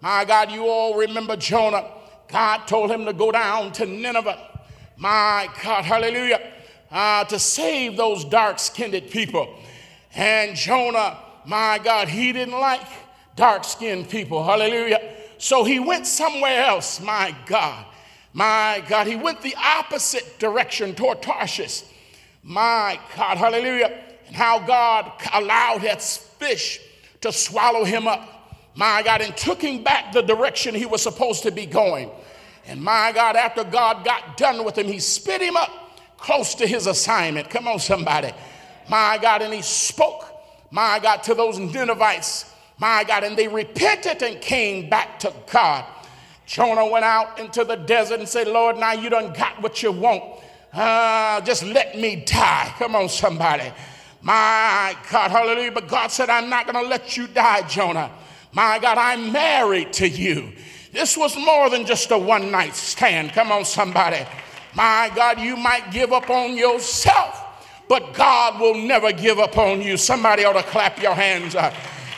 My 0.00 0.24
God, 0.24 0.50
you 0.50 0.66
all 0.66 0.96
remember 0.96 1.36
Jonah. 1.36 1.84
God 2.28 2.66
told 2.66 2.90
him 2.90 3.04
to 3.04 3.12
go 3.12 3.32
down 3.32 3.72
to 3.72 3.86
Nineveh. 3.86 4.38
My 4.96 5.48
God, 5.62 5.84
hallelujah. 5.84 6.40
Uh, 6.90 7.24
to 7.24 7.38
save 7.38 7.96
those 7.96 8.24
dark 8.24 8.58
skinned 8.58 9.10
people. 9.10 9.58
And 10.14 10.56
Jonah, 10.56 11.18
my 11.46 11.80
God, 11.82 12.08
he 12.08 12.32
didn't 12.32 12.58
like 12.58 12.86
dark 13.34 13.64
skinned 13.64 14.08
people. 14.08 14.44
Hallelujah. 14.44 15.16
So 15.38 15.64
he 15.64 15.80
went 15.80 16.06
somewhere 16.06 16.64
else, 16.64 17.00
my 17.00 17.34
God. 17.46 17.86
My 18.32 18.82
God, 18.88 19.06
he 19.06 19.16
went 19.16 19.42
the 19.42 19.54
opposite 19.56 20.38
direction 20.38 20.94
toward 20.94 21.22
Tarshish. 21.22 21.82
My 22.42 22.98
God, 23.16 23.38
hallelujah. 23.38 23.98
How 24.32 24.58
God 24.58 25.12
allowed 25.32 25.82
that 25.82 26.02
fish 26.02 26.80
to 27.20 27.32
swallow 27.32 27.84
him 27.84 28.06
up. 28.06 28.28
My 28.74 29.02
God, 29.02 29.20
and 29.20 29.36
took 29.36 29.60
him 29.60 29.82
back 29.82 30.12
the 30.12 30.22
direction 30.22 30.74
he 30.74 30.86
was 30.86 31.02
supposed 31.02 31.42
to 31.42 31.50
be 31.50 31.66
going. 31.66 32.10
And 32.66 32.80
my 32.80 33.12
God, 33.12 33.36
after 33.36 33.64
God 33.64 34.04
got 34.04 34.36
done 34.36 34.64
with 34.64 34.78
him, 34.78 34.86
he 34.86 34.98
spit 34.98 35.42
him 35.42 35.56
up 35.56 35.70
close 36.16 36.54
to 36.54 36.66
his 36.66 36.86
assignment. 36.86 37.50
Come 37.50 37.68
on, 37.68 37.78
somebody. 37.78 38.32
My 38.88 39.18
God, 39.20 39.42
and 39.42 39.52
he 39.52 39.62
spoke, 39.62 40.24
my 40.70 40.98
God, 41.00 41.22
to 41.24 41.34
those 41.34 41.58
Ninevites, 41.58 42.50
my 42.78 43.04
God, 43.04 43.24
and 43.24 43.36
they 43.36 43.48
repented 43.48 44.22
and 44.22 44.40
came 44.40 44.88
back 44.88 45.18
to 45.20 45.32
God. 45.50 45.84
Jonah 46.46 46.86
went 46.86 47.04
out 47.04 47.38
into 47.38 47.64
the 47.64 47.76
desert 47.76 48.20
and 48.20 48.28
said, 48.28 48.48
Lord, 48.48 48.76
now 48.76 48.92
you 48.92 49.10
done 49.10 49.32
got 49.32 49.60
what 49.62 49.82
you 49.82 49.92
want. 49.92 50.22
Uh, 50.72 51.40
just 51.42 51.64
let 51.64 51.98
me 51.98 52.24
die. 52.26 52.72
Come 52.78 52.96
on, 52.96 53.08
somebody. 53.08 53.72
My 54.22 54.96
God, 55.10 55.30
hallelujah. 55.32 55.72
But 55.72 55.88
God 55.88 56.10
said, 56.12 56.30
I'm 56.30 56.48
not 56.48 56.70
going 56.70 56.82
to 56.82 56.88
let 56.88 57.16
you 57.16 57.26
die, 57.26 57.66
Jonah. 57.68 58.10
My 58.52 58.78
God, 58.78 58.98
I'm 58.98 59.32
married 59.32 59.92
to 59.94 60.08
you. 60.08 60.52
This 60.92 61.16
was 61.16 61.36
more 61.36 61.70
than 61.70 61.86
just 61.86 62.10
a 62.10 62.18
one 62.18 62.50
night 62.50 62.74
stand. 62.74 63.32
Come 63.32 63.50
on, 63.50 63.64
somebody. 63.64 64.24
My 64.74 65.10
God, 65.14 65.40
you 65.40 65.56
might 65.56 65.90
give 65.90 66.12
up 66.12 66.30
on 66.30 66.56
yourself, 66.56 67.42
but 67.88 68.14
God 68.14 68.60
will 68.60 68.74
never 68.74 69.12
give 69.12 69.38
up 69.38 69.58
on 69.58 69.82
you. 69.82 69.96
Somebody 69.96 70.44
ought 70.44 70.52
to 70.52 70.62
clap 70.62 71.00
your 71.02 71.14
hands 71.14 71.54
uh, 71.54 71.74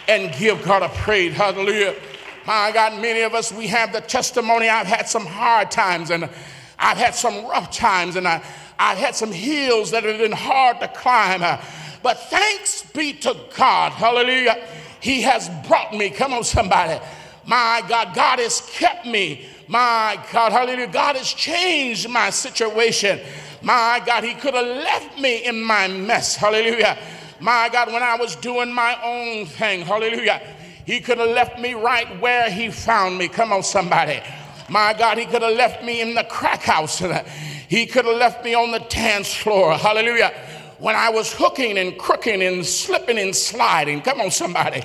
and 0.08 0.34
give 0.34 0.62
God 0.64 0.82
a 0.82 0.88
praise. 0.88 1.34
Hallelujah. 1.34 1.94
My 2.46 2.70
God, 2.72 3.00
many 3.00 3.22
of 3.22 3.34
us, 3.34 3.52
we 3.52 3.66
have 3.68 3.92
the 3.92 4.00
testimony. 4.00 4.68
I've 4.68 4.86
had 4.86 5.08
some 5.08 5.24
hard 5.24 5.70
times 5.70 6.10
and 6.10 6.28
I've 6.78 6.98
had 6.98 7.14
some 7.14 7.46
rough 7.46 7.74
times 7.74 8.16
and 8.16 8.28
I, 8.28 8.42
I've 8.78 8.98
had 8.98 9.14
some 9.14 9.32
hills 9.32 9.92
that 9.92 10.04
have 10.04 10.18
been 10.18 10.32
hard 10.32 10.80
to 10.80 10.88
climb. 10.88 11.42
Uh, 11.42 11.58
but 12.04 12.20
thanks 12.30 12.84
be 12.92 13.14
to 13.14 13.36
God. 13.56 13.90
Hallelujah. 13.90 14.64
He 15.00 15.22
has 15.22 15.50
brought 15.66 15.92
me. 15.92 16.10
Come 16.10 16.32
on, 16.34 16.44
somebody 16.44 17.00
my 17.46 17.82
God, 17.88 18.14
God 18.14 18.38
has 18.38 18.60
kept 18.72 19.06
me. 19.06 19.46
My 19.68 20.22
God, 20.32 20.52
hallelujah. 20.52 20.88
God 20.88 21.16
has 21.16 21.28
changed 21.28 22.08
my 22.08 22.30
situation. 22.30 23.20
My 23.62 24.02
God, 24.04 24.24
He 24.24 24.34
could 24.34 24.54
have 24.54 24.66
left 24.66 25.18
me 25.20 25.44
in 25.44 25.62
my 25.62 25.88
mess. 25.88 26.36
Hallelujah. 26.36 26.98
My 27.40 27.68
God, 27.70 27.92
when 27.92 28.02
I 28.02 28.16
was 28.16 28.36
doing 28.36 28.72
my 28.72 28.98
own 29.02 29.46
thing, 29.46 29.82
hallelujah. 29.82 30.40
He 30.86 31.00
could 31.00 31.18
have 31.18 31.30
left 31.30 31.58
me 31.58 31.74
right 31.74 32.20
where 32.20 32.50
He 32.50 32.70
found 32.70 33.18
me. 33.18 33.28
Come 33.28 33.52
on, 33.52 33.62
somebody. 33.62 34.20
My 34.68 34.94
God, 34.94 35.18
He 35.18 35.26
could 35.26 35.42
have 35.42 35.56
left 35.56 35.84
me 35.84 36.00
in 36.00 36.14
the 36.14 36.24
crack 36.24 36.62
house. 36.62 37.02
He 37.66 37.86
could 37.86 38.04
have 38.04 38.18
left 38.18 38.44
me 38.44 38.54
on 38.54 38.70
the 38.70 38.78
dance 38.78 39.34
floor. 39.34 39.72
Hallelujah 39.72 40.32
when 40.84 40.94
I 40.94 41.08
was 41.08 41.32
hooking 41.32 41.78
and 41.78 41.96
crooking 41.96 42.42
and 42.42 42.64
slipping 42.64 43.18
and 43.18 43.34
sliding. 43.34 44.02
Come 44.02 44.20
on, 44.20 44.30
somebody. 44.30 44.82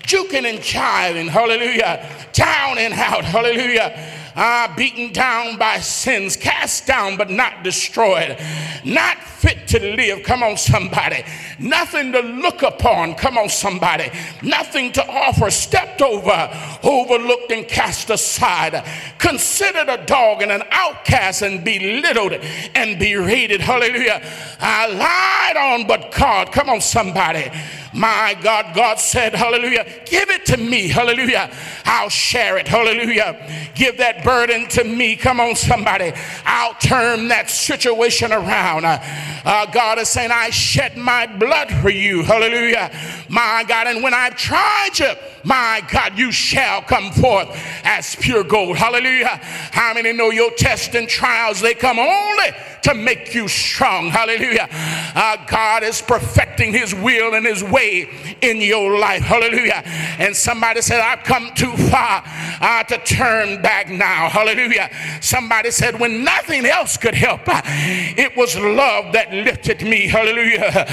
Juking 0.00 0.46
and 0.46 0.58
chiving. 0.60 1.28
Hallelujah. 1.28 2.08
Down 2.32 2.78
and 2.78 2.94
out. 2.94 3.22
Hallelujah 3.22 4.21
uh, 4.34 4.74
beaten 4.76 5.12
down 5.12 5.58
by 5.58 5.78
sins, 5.78 6.36
cast 6.36 6.86
down 6.86 7.16
but 7.16 7.30
not 7.30 7.62
destroyed, 7.62 8.38
not 8.84 9.18
fit 9.42 9.66
to 9.66 9.80
live. 9.96 10.22
Come 10.22 10.42
on, 10.42 10.56
somebody. 10.56 11.24
Nothing 11.58 12.12
to 12.12 12.20
look 12.20 12.62
upon. 12.62 13.14
Come 13.16 13.36
on, 13.36 13.48
somebody. 13.48 14.10
Nothing 14.42 14.92
to 14.92 15.04
offer. 15.08 15.50
Stepped 15.50 16.00
over, 16.00 16.50
overlooked, 16.84 17.50
and 17.50 17.66
cast 17.66 18.10
aside. 18.10 18.84
Considered 19.18 19.88
a 19.88 20.04
dog 20.06 20.42
and 20.42 20.52
an 20.52 20.62
outcast 20.70 21.42
and 21.42 21.64
belittled 21.64 22.32
and 22.74 22.98
berated. 22.98 23.60
Hallelujah. 23.60 24.22
I 24.60 24.86
lied 24.86 25.56
on, 25.56 25.86
but 25.88 26.12
God. 26.12 26.52
Come 26.52 26.68
on, 26.68 26.80
somebody. 26.80 27.50
My 27.92 28.36
God, 28.42 28.74
God 28.74 28.98
said, 28.98 29.34
Hallelujah, 29.34 29.84
give 30.06 30.30
it 30.30 30.46
to 30.46 30.56
me. 30.56 30.88
Hallelujah. 30.88 31.50
I'll 31.84 32.08
share 32.08 32.56
it. 32.56 32.66
Hallelujah. 32.66 33.70
Give 33.74 33.98
that 33.98 34.24
burden 34.24 34.66
to 34.68 34.84
me. 34.84 35.16
Come 35.16 35.40
on, 35.40 35.54
somebody. 35.54 36.12
I'll 36.44 36.74
turn 36.74 37.28
that 37.28 37.50
situation 37.50 38.32
around. 38.32 38.84
Uh, 38.84 39.66
God 39.66 39.98
is 39.98 40.08
saying, 40.08 40.30
I 40.32 40.50
shed 40.50 40.96
my 40.96 41.26
blood 41.26 41.70
for 41.82 41.90
you. 41.90 42.22
Hallelujah. 42.22 42.90
My 43.28 43.64
God, 43.66 43.86
and 43.86 44.02
when 44.02 44.14
I've 44.14 44.36
tried 44.36 44.98
you, 44.98 45.12
my 45.44 45.82
God, 45.90 46.18
you 46.18 46.32
shall 46.32 46.82
come 46.82 47.10
forth 47.12 47.48
as 47.84 48.14
pure 48.16 48.44
gold. 48.44 48.76
Hallelujah. 48.76 49.40
How 49.72 49.94
many 49.94 50.12
know 50.12 50.30
your 50.30 50.50
tests 50.52 50.94
and 50.94 51.08
trials, 51.08 51.60
they 51.60 51.74
come 51.74 51.98
only 51.98 52.50
to 52.82 52.94
make 52.94 53.34
you 53.34 53.48
strong. 53.48 54.08
Hallelujah. 54.08 54.68
Uh, 55.14 55.36
God 55.46 55.82
is 55.82 56.02
perfecting 56.02 56.72
his 56.72 56.94
will 56.94 57.34
and 57.34 57.46
his 57.46 57.62
way 57.62 58.08
in 58.40 58.60
your 58.60 58.98
life. 58.98 59.22
Hallelujah. 59.22 59.82
And 60.18 60.34
somebody 60.34 60.82
said, 60.82 61.00
I've 61.00 61.22
come 61.24 61.52
too 61.54 61.76
far 61.76 62.22
uh, 62.26 62.82
to 62.84 62.98
turn 62.98 63.62
back 63.62 63.88
now. 63.88 64.28
Hallelujah. 64.28 64.90
Somebody 65.20 65.70
said, 65.70 65.98
when 65.98 66.24
nothing 66.24 66.66
else 66.66 66.96
could 66.96 67.14
help, 67.14 67.42
uh, 67.46 67.62
it 67.64 68.36
was 68.36 68.56
love 68.56 69.12
that 69.12 69.32
lifted 69.32 69.82
me. 69.82 70.08
Hallelujah. 70.08 70.86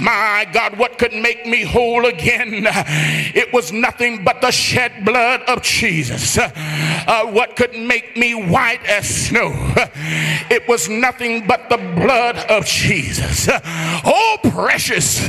My 0.00 0.48
God, 0.52 0.76
what 0.78 0.98
could 0.98 1.12
make 1.12 1.46
me 1.46 1.64
whole 1.64 2.06
again? 2.06 2.66
It 3.36 3.52
was 3.52 3.72
nothing 3.72 3.95
but 4.24 4.40
the 4.40 4.50
shed 4.50 5.04
blood 5.04 5.42
of 5.42 5.62
Jesus. 5.62 6.38
Uh, 6.38 7.24
what 7.26 7.54
could 7.56 7.72
make 7.72 8.16
me 8.16 8.34
white 8.34 8.84
as 8.86 9.08
snow? 9.08 9.52
It 10.48 10.66
was 10.68 10.88
nothing 10.88 11.26
nothing 11.26 11.46
but 11.46 11.68
the 11.68 11.76
blood 11.76 12.36
of 12.50 12.66
Jesus. 12.66 13.48
Oh, 14.04 14.38
precious 14.42 15.24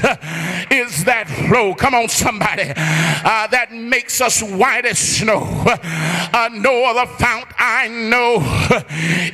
is 0.71 1.03
that 1.06 1.27
flow. 1.47 1.73
Come 1.73 1.95
on, 1.95 2.10
somebody. 2.10 2.73
Uh, 2.75 3.47
that 3.47 3.71
makes 3.71 4.21
us 4.21 4.41
white 4.43 4.86
as 4.86 4.99
snow. 4.99 5.43
Uh, 5.67 6.49
no 6.51 6.86
other 6.86 7.12
fount 7.13 7.47
I 7.58 7.88
know. 7.88 8.38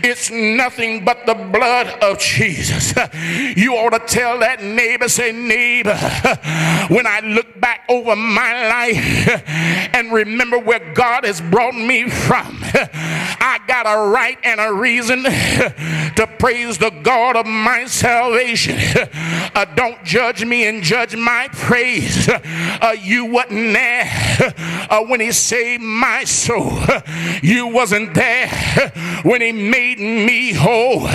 It's 0.03 0.29
nothing 0.31 1.03
but 1.03 1.25
the 1.25 1.33
blood 1.33 1.87
of 2.03 2.19
Jesus. 2.19 2.93
You 3.57 3.75
ought 3.75 3.91
to 3.91 3.99
tell 3.99 4.39
that 4.39 4.63
neighbor, 4.63 5.09
say, 5.09 5.31
neighbor, 5.31 5.95
when 6.89 7.07
I 7.07 7.21
look 7.21 7.59
back 7.59 7.81
over 7.89 8.15
my 8.15 8.67
life 8.67 9.22
and 9.93 10.11
remember 10.11 10.59
where 10.59 10.93
God 10.93 11.25
has 11.25 11.41
brought 11.41 11.75
me 11.75 12.09
from, 12.09 12.59
I 12.63 13.59
got 13.67 13.85
a 13.85 14.09
right 14.09 14.37
and 14.43 14.59
a 14.59 14.73
reason 14.73 15.23
to 15.23 16.29
praise 16.39 16.77
the 16.77 16.89
God 16.89 17.35
of 17.35 17.45
my 17.45 17.85
salvation. 17.85 18.77
Uh, 19.55 19.65
don't 19.75 20.03
judge 20.03 20.45
me 20.45 20.67
and 20.67 20.83
judge 20.83 21.15
my 21.15 21.47
praise. 21.51 22.27
Uh, 22.29 22.95
you 22.99 23.25
wasn't 23.25 23.73
there 23.73 24.53
uh, 24.89 25.03
when 25.03 25.19
he 25.19 25.31
saved 25.31 25.83
my 25.83 26.23
soul. 26.23 26.79
You 27.41 27.67
wasn't 27.67 28.13
there 28.13 28.49
when 29.23 29.41
he 29.41 29.51
made 29.51 29.99
me 29.99 30.53
whole. 30.53 31.07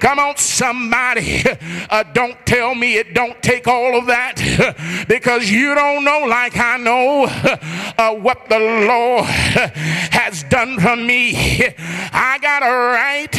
Come 0.00 0.18
on, 0.18 0.36
somebody. 0.36 1.42
Uh, 1.90 2.02
don't 2.12 2.36
tell 2.46 2.74
me 2.74 2.96
it 2.96 3.14
don't 3.14 3.40
take 3.42 3.66
all 3.66 3.96
of 3.96 4.06
that 4.06 5.06
because 5.08 5.50
you 5.50 5.74
don't 5.74 6.04
know 6.04 6.26
like 6.28 6.56
I 6.56 6.76
know 6.76 7.26
uh, 7.44 8.14
what 8.14 8.48
the 8.48 8.58
Lord 8.58 9.26
has 9.26 10.42
done 10.44 10.78
for 10.80 10.96
me. 10.96 11.34
I 11.36 12.38
got 12.40 12.62
a 12.62 12.70
right 12.70 13.36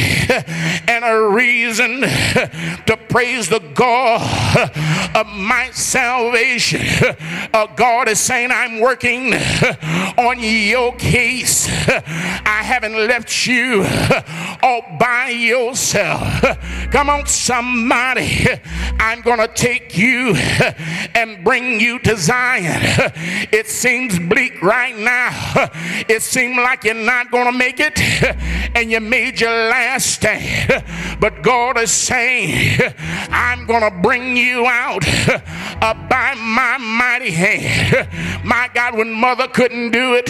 and 0.88 1.04
a 1.04 1.28
reason 1.28 1.46
reason 1.46 2.00
to 2.86 2.96
praise 3.08 3.48
the 3.48 3.60
God 3.74 4.20
of 5.14 5.26
my 5.26 5.70
salvation. 5.72 6.86
Uh, 7.52 7.66
God 7.74 8.08
is 8.08 8.20
saying, 8.20 8.50
I'm 8.50 8.80
working 8.80 9.32
on 10.18 10.38
your 10.38 10.94
case. 10.96 11.68
I 11.88 12.62
haven't 12.62 12.94
left 12.94 13.46
you 13.46 13.84
all 14.62 14.82
by 14.98 15.30
yourself. 15.30 16.22
Come 16.90 17.10
on, 17.10 17.26
somebody. 17.26 18.46
I'm 18.98 19.22
going 19.22 19.38
to 19.38 19.48
take 19.48 19.96
you 19.96 20.34
and 21.14 21.42
bring 21.42 21.80
you 21.80 21.98
to 22.00 22.16
Zion. 22.16 22.80
It 23.52 23.66
seems 23.66 23.95
bleak 24.04 24.62
right 24.62 24.96
now. 24.96 25.70
It 26.08 26.22
seems 26.22 26.56
like 26.56 26.84
you're 26.84 26.94
not 26.94 27.30
going 27.30 27.46
to 27.50 27.58
make 27.58 27.80
it, 27.80 27.98
and 28.76 28.90
you 28.90 29.00
made 29.00 29.40
your 29.40 29.50
last 29.50 30.06
stand. 30.06 30.84
But 31.20 31.42
God 31.42 31.78
is 31.78 31.90
saying, 31.90 32.78
I'm 33.30 33.66
going 33.66 33.82
to 33.82 33.90
bring 34.02 34.36
you 34.36 34.66
out 34.66 35.02
by 35.80 36.34
my 36.36 36.76
mighty 36.76 37.30
hand. 37.30 38.08
My 38.44 38.68
God, 38.74 38.94
when 38.94 39.12
mother 39.12 39.48
couldn't 39.48 39.92
do 39.92 40.14
it, 40.14 40.28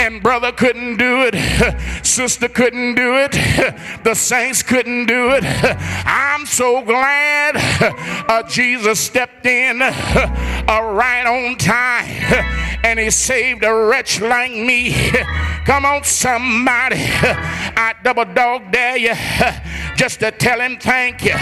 and 0.00 0.22
brother 0.22 0.50
couldn't 0.50 0.96
do 0.96 1.28
it, 1.30 1.36
sister 2.04 2.48
couldn't 2.48 2.96
do 2.96 3.14
it, 3.16 3.32
the 4.02 4.14
saints 4.14 4.62
couldn't 4.62 5.06
do 5.06 5.30
it. 5.30 5.44
I'm 5.44 6.44
so 6.46 6.82
glad 6.82 7.54
uh, 8.28 8.42
Jesus 8.48 8.98
stepped 8.98 9.46
in 9.46 9.80
uh, 9.80 10.80
right 10.92 11.26
on 11.26 11.56
time 11.56 12.79
and 12.84 12.98
he 12.98 13.10
saved 13.10 13.64
a 13.64 13.74
wretch 13.74 14.20
like 14.20 14.52
me. 14.52 14.94
Come 15.64 15.84
on, 15.84 16.04
somebody. 16.04 16.96
I 16.98 17.94
double 18.02 18.24
dog 18.24 18.72
dare 18.72 18.96
you 18.96 19.14
just 19.96 20.20
to 20.20 20.30
tell 20.30 20.60
him 20.60 20.78
thank 20.78 21.24
you. 21.24 21.34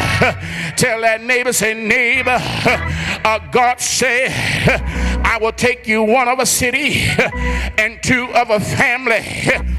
Tell 0.76 1.00
that 1.00 1.22
neighbor, 1.22 1.52
say, 1.52 1.74
neighbor, 1.74 2.38
uh, 2.40 3.38
God 3.50 3.80
said, 3.80 4.30
I 5.28 5.36
will 5.36 5.52
take 5.52 5.86
you 5.86 6.02
one 6.02 6.26
of 6.26 6.38
a 6.38 6.46
city 6.46 7.02
and 7.78 8.02
two 8.02 8.28
of 8.34 8.48
a 8.48 8.58
family, 8.58 9.26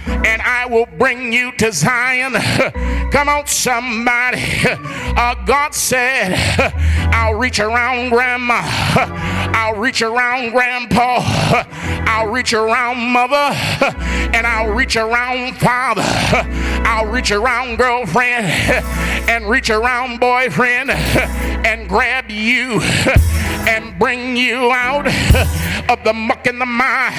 and 0.05 0.41
I 0.43 0.67
will 0.69 0.85
bring 0.85 1.33
you 1.33 1.51
to 1.53 1.71
Zion. 1.71 2.33
Come 3.11 3.27
on, 3.27 3.47
somebody. 3.47 4.43
Uh, 4.63 5.33
God 5.45 5.73
said, 5.73 6.35
I'll 7.13 7.33
reach 7.33 7.59
around 7.59 8.09
grandma, 8.09 8.61
I'll 8.63 9.75
reach 9.75 10.03
around 10.03 10.51
grandpa, 10.51 11.17
I'll 12.05 12.27
reach 12.27 12.53
around 12.53 12.99
mother, 12.99 13.35
and 13.35 14.45
I'll 14.45 14.71
reach 14.71 14.97
around 14.97 15.57
father, 15.57 16.03
I'll 16.85 17.07
reach 17.07 17.31
around 17.31 17.77
girlfriend, 17.79 18.45
and 19.27 19.49
reach 19.49 19.71
around 19.71 20.19
boyfriend, 20.19 20.91
and 20.91 21.89
grab 21.89 22.29
you 22.29 22.81
and 23.69 23.97
bring 23.99 24.35
you 24.35 24.71
out 24.71 25.05
of 25.89 26.03
the 26.03 26.13
muck 26.13 26.47
and 26.47 26.59
the 26.59 26.65
mire. 26.65 27.11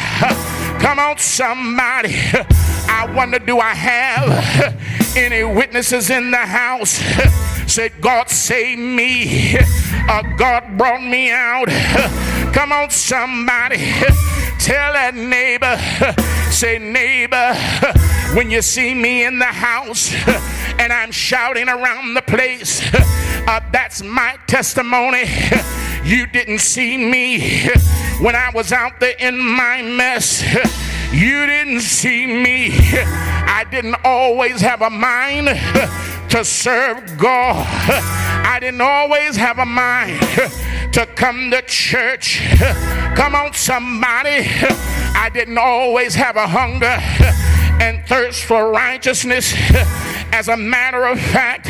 Come 0.81 0.99
on, 0.99 1.17
somebody. 1.19 2.15
I 2.89 3.11
wonder, 3.15 3.39
do 3.39 3.61
I 3.61 3.73
have 3.73 5.17
any 5.17 5.45
witnesses 5.45 6.11
in 6.11 6.33
the 6.33 6.39
house? 6.39 7.01
Said, 7.73 7.93
God 8.01 8.29
saved 8.29 8.81
me. 8.81 9.57
Uh, 10.09 10.23
God 10.37 10.77
brought 10.77 11.03
me 11.03 11.31
out. 11.31 11.69
Come 12.53 12.73
on, 12.73 12.91
somebody. 12.91 13.77
Tell 14.59 14.93
that 14.93 15.15
neighbor, 15.15 15.79
say, 16.51 16.79
neighbor, 16.79 17.55
when 18.35 18.51
you 18.51 18.61
see 18.61 18.93
me 18.93 19.25
in 19.25 19.39
the 19.39 19.45
house 19.45 20.13
and 20.81 20.93
I'm 20.93 21.13
shouting 21.13 21.69
around 21.69 22.15
the 22.15 22.23
place, 22.23 22.83
uh, 22.93 23.61
that's 23.73 24.03
my 24.03 24.37
testimony. 24.49 25.25
You 26.05 26.27
didn't 26.27 26.61
see 26.61 26.97
me 26.97 27.69
when 28.21 28.35
I 28.35 28.51
was 28.55 28.73
out 28.73 29.01
there 29.01 29.15
in 29.19 29.39
my 29.39 29.83
mess. 29.83 30.43
You 31.13 31.47
didn't 31.47 31.81
see 31.81 32.27
me. 32.27 32.71
I 32.73 33.65
didn't 33.71 33.97
always 34.05 34.61
have 34.61 34.81
a 34.83 34.91
mind 34.91 35.49
to 36.31 36.45
serve 36.45 37.19
God. 37.19 37.67
I 37.67 38.59
didn't 38.61 38.81
always 38.81 39.37
have 39.37 39.59
a 39.59 39.67
mind 39.67 40.21
to 40.93 41.07
come 41.17 41.51
to 41.51 41.63
church. 41.63 42.41
Come 43.17 43.35
on, 43.35 43.53
somebody. 43.53 44.47
I 45.15 45.31
didn't 45.33 45.59
always 45.59 46.15
have 46.15 46.37
a 46.37 46.47
hunger 46.47 46.97
and 47.83 48.07
thirst 48.07 48.45
for 48.45 48.71
righteousness. 48.71 49.53
As 50.33 50.49
a 50.49 50.57
matter 50.57 51.05
of 51.07 51.21
fact, 51.21 51.67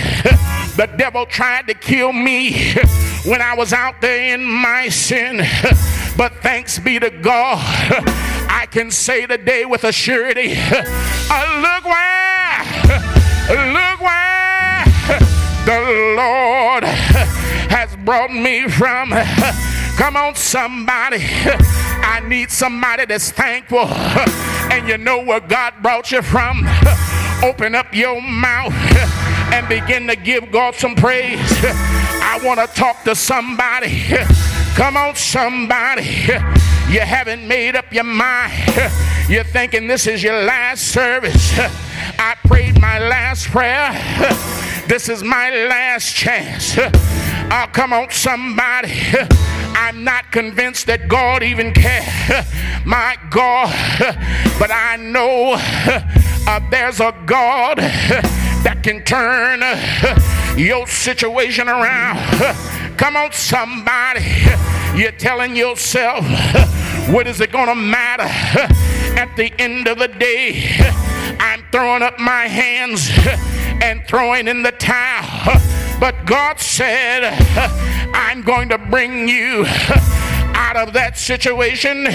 the 0.80 0.86
devil 0.96 1.26
tried 1.26 1.66
to 1.66 1.74
kill 1.74 2.10
me 2.10 2.72
when 3.26 3.42
I 3.42 3.54
was 3.54 3.74
out 3.74 4.00
there 4.00 4.32
in 4.32 4.42
my 4.42 4.88
sin. 4.88 5.46
But 6.16 6.32
thanks 6.36 6.78
be 6.78 6.98
to 6.98 7.10
God, 7.10 7.58
I 8.48 8.66
can 8.70 8.90
say 8.90 9.26
today 9.26 9.66
with 9.66 9.84
a 9.84 9.92
surety, 9.92 10.54
uh, 10.56 11.44
look 11.60 11.84
where, 11.84 12.64
look 13.72 14.00
where 14.00 14.84
the 15.66 16.14
Lord 16.16 16.84
has 16.84 17.94
brought 17.96 18.32
me 18.32 18.66
from. 18.68 19.10
Come 19.96 20.16
on, 20.16 20.34
somebody. 20.34 21.18
I 21.20 22.22
need 22.26 22.50
somebody 22.50 23.04
that's 23.04 23.30
thankful 23.30 23.86
and 24.72 24.88
you 24.88 24.96
know 24.96 25.22
where 25.22 25.40
God 25.40 25.74
brought 25.82 26.10
you 26.10 26.22
from. 26.22 26.66
Open 27.42 27.74
up 27.74 27.94
your 27.94 28.20
mouth 28.22 29.39
and 29.52 29.68
begin 29.68 30.06
to 30.06 30.16
give 30.16 30.50
God 30.50 30.74
some 30.74 30.94
praise. 30.94 31.38
I 32.22 32.40
want 32.42 32.60
to 32.60 32.66
talk 32.68 33.02
to 33.04 33.14
somebody. 33.14 34.04
Come 34.74 34.96
on, 34.96 35.14
somebody. 35.16 36.28
You 36.90 36.98
haven't 36.98 37.46
made 37.46 37.76
up 37.76 37.92
your 37.92 38.02
mind. 38.02 38.52
You're 39.28 39.44
thinking 39.44 39.86
this 39.86 40.08
is 40.08 40.24
your 40.24 40.42
last 40.42 40.88
service. 40.88 41.56
I 42.18 42.36
prayed 42.48 42.80
my 42.80 42.98
last 42.98 43.46
prayer. 43.46 43.92
This 44.88 45.08
is 45.08 45.22
my 45.22 45.50
last 45.68 46.16
chance. 46.16 46.76
Oh, 46.76 47.66
come 47.72 47.92
on, 47.92 48.10
somebody. 48.10 48.92
I'm 49.76 50.02
not 50.02 50.32
convinced 50.32 50.88
that 50.88 51.06
God 51.06 51.44
even 51.44 51.72
cares, 51.72 52.44
my 52.84 53.16
God, 53.30 53.72
but 54.58 54.72
I 54.72 54.96
know 54.96 55.54
uh, 56.46 56.60
there's 56.70 57.00
a 57.00 57.14
God 57.26 57.78
that 57.78 58.82
can 58.82 59.02
turn 59.04 59.60
your 60.58 60.86
situation 60.86 61.68
around. 61.68 62.18
Come 62.98 63.16
on, 63.16 63.32
somebody. 63.32 64.24
You're 64.94 65.12
telling 65.12 65.56
yourself, 65.56 66.24
what 67.08 67.26
is 67.26 67.40
it 67.40 67.52
going 67.52 67.68
to 67.68 67.74
matter 67.74 68.24
at 69.18 69.34
the 69.36 69.52
end 69.58 69.88
of 69.88 69.98
the 69.98 70.08
day? 70.08 70.76
I'm 71.38 71.64
throwing 71.72 72.02
up 72.02 72.18
my 72.18 72.46
hands 72.46 73.10
and 73.82 74.04
throwing 74.06 74.48
in 74.48 74.62
the 74.62 74.72
towel. 74.72 75.60
But 75.98 76.26
God 76.26 76.60
said, 76.60 77.24
I'm 78.14 78.42
going 78.42 78.68
to 78.70 78.78
bring 78.78 79.28
you 79.28 79.64
out 80.54 80.76
of 80.76 80.92
that 80.92 81.16
situation 81.16 82.06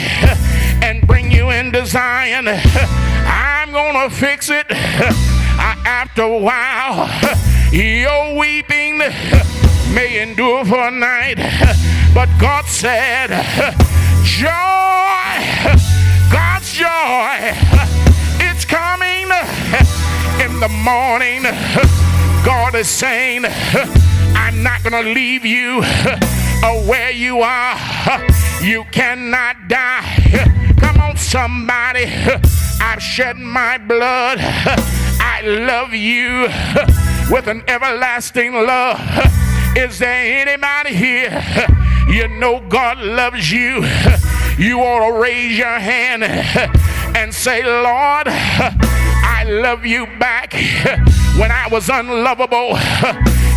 and 0.82 1.06
bring 1.08 1.32
you 1.32 1.50
into 1.50 1.86
Zion. 1.86 2.48
I'm 2.48 3.72
to 4.10 4.16
fix 4.16 4.50
it. 4.50 4.66
After 5.88 6.24
a 6.24 6.38
while, 6.38 7.10
your 7.72 8.38
weeping 8.38 9.00
may 9.94 10.22
endure 10.22 10.66
for 10.66 10.88
a 10.88 10.92
night, 10.92 11.38
but 12.14 12.30
God 12.40 12.66
said, 12.66 13.30
Joy, 14.24 14.50
God's 16.32 16.72
joy, 16.74 17.54
it's 18.40 18.66
coming 18.66 19.30
in 20.44 20.60
the 20.60 20.70
morning. 20.70 21.44
God 22.44 22.76
is 22.76 22.90
saying, 22.90 23.46
I'm 23.46 24.62
not 24.62 24.84
to 25.04 25.10
leave 25.10 25.46
you 25.46 25.82
Oh, 26.64 26.84
where 26.88 27.12
you 27.12 27.42
are. 27.42 27.78
You 28.62 28.84
cannot 28.86 29.68
die. 29.68 30.74
Come 30.80 31.00
on, 31.00 31.18
somebody. 31.18 32.06
I've 32.82 33.02
shed 33.02 33.38
my 33.38 33.78
blood. 33.78 34.40
I 34.40 35.42
love 35.44 35.94
you 35.94 36.48
with 37.30 37.48
an 37.48 37.64
everlasting 37.68 38.54
love. 38.54 39.00
Is 39.76 40.00
there 40.00 40.48
anybody 40.48 40.96
here? 40.96 41.44
You 42.08 42.28
know 42.40 42.62
God 42.70 42.98
loves 42.98 43.52
you. 43.52 43.86
You 44.58 44.80
ought 44.80 45.12
to 45.12 45.20
raise 45.22 45.58
your 45.58 45.78
hand 45.78 46.24
and 46.24 47.34
say, 47.34 47.62
Lord, 47.62 48.28
I 48.28 49.44
love 49.48 49.86
you 49.86 50.08
back. 50.18 50.54
When 51.38 51.52
I 51.52 51.68
was 51.70 51.90
unlovable, 51.90 52.78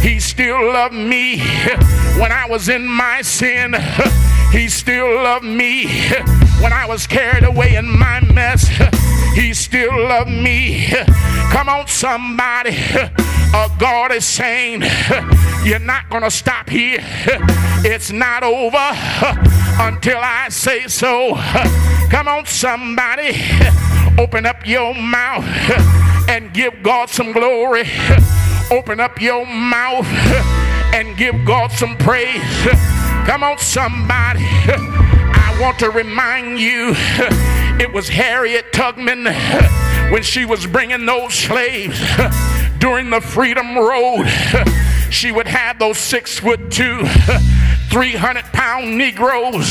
He 0.02 0.20
still 0.20 0.72
loved 0.72 0.94
me. 0.94 1.40
When 2.20 2.32
I 2.32 2.46
was 2.48 2.68
in 2.68 2.86
my 2.86 3.22
sin, 3.22 3.74
He 4.52 4.68
still 4.68 5.22
loved 5.22 5.44
me. 5.44 5.86
When 6.60 6.72
I 6.72 6.86
was 6.86 7.06
carried 7.06 7.44
away 7.44 7.76
in 7.76 7.88
my 7.88 8.20
mess, 8.32 8.68
He 9.34 9.54
still 9.54 9.96
loved 10.08 10.30
me. 10.30 10.86
Come 11.50 11.68
on, 11.68 11.86
somebody. 11.86 12.76
Uh, 13.50 13.68
God 13.78 14.12
is 14.12 14.26
saying, 14.26 14.82
You're 15.64 15.78
not 15.78 16.10
going 16.10 16.22
to 16.22 16.30
stop 16.30 16.68
here. 16.68 17.00
It's 17.84 18.12
not 18.12 18.42
over 18.42 18.76
until 19.80 20.18
I 20.18 20.48
say 20.50 20.86
so. 20.86 21.34
Come 22.10 22.28
on, 22.28 22.46
somebody. 22.46 23.40
Open 24.18 24.46
up 24.46 24.66
your 24.66 24.94
mouth 24.94 25.44
and 26.28 26.52
give 26.52 26.82
God 26.82 27.08
some 27.08 27.32
glory. 27.32 27.84
Open 28.70 29.00
up 29.00 29.18
your 29.18 29.46
mouth 29.46 30.06
and 30.94 31.16
give 31.16 31.42
God 31.46 31.72
some 31.72 31.96
praise. 31.96 32.42
Come 33.24 33.42
on, 33.42 33.56
somebody. 33.56 34.40
I 34.44 35.58
want 35.58 35.78
to 35.78 35.90
remind 35.90 36.60
you 36.60 36.92
it 37.80 37.90
was 37.90 38.10
Harriet 38.10 38.70
Tubman 38.74 39.24
when 40.12 40.22
she 40.22 40.44
was 40.44 40.66
bringing 40.66 41.06
those 41.06 41.32
slaves 41.32 41.98
during 42.78 43.08
the 43.08 43.22
Freedom 43.22 43.74
Road. 43.74 44.26
She 45.10 45.32
would 45.32 45.46
have 45.46 45.78
those 45.78 45.96
six 45.96 46.38
foot 46.38 46.70
two, 46.70 47.06
300 47.88 48.44
pound 48.52 48.98
Negroes. 48.98 49.66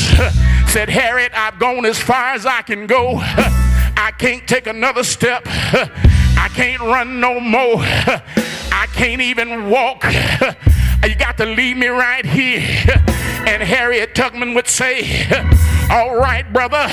Said, 0.66 0.88
Harriet, 0.88 1.30
I've 1.34 1.60
gone 1.60 1.86
as 1.86 2.00
far 2.00 2.32
as 2.32 2.46
I 2.46 2.62
can 2.62 2.88
go. 2.88 3.18
I 3.20 4.12
can't 4.18 4.46
take 4.48 4.66
another 4.66 5.04
step. 5.04 5.42
I 5.46 6.50
can't 6.52 6.80
run 6.80 7.20
no 7.20 7.38
more. 7.38 7.84
I 8.78 8.86
can't 8.86 9.20
even 9.20 9.70
walk. 9.70 10.04
You 11.08 11.14
got 11.14 11.38
to 11.38 11.46
leave 11.46 11.76
me 11.76 11.86
right 11.88 12.24
here. 12.24 12.62
And 13.48 13.62
Harriet 13.62 14.14
Tubman 14.14 14.52
would 14.54 14.68
say, 14.68 15.26
All 15.90 16.14
right, 16.16 16.44
brother, 16.52 16.86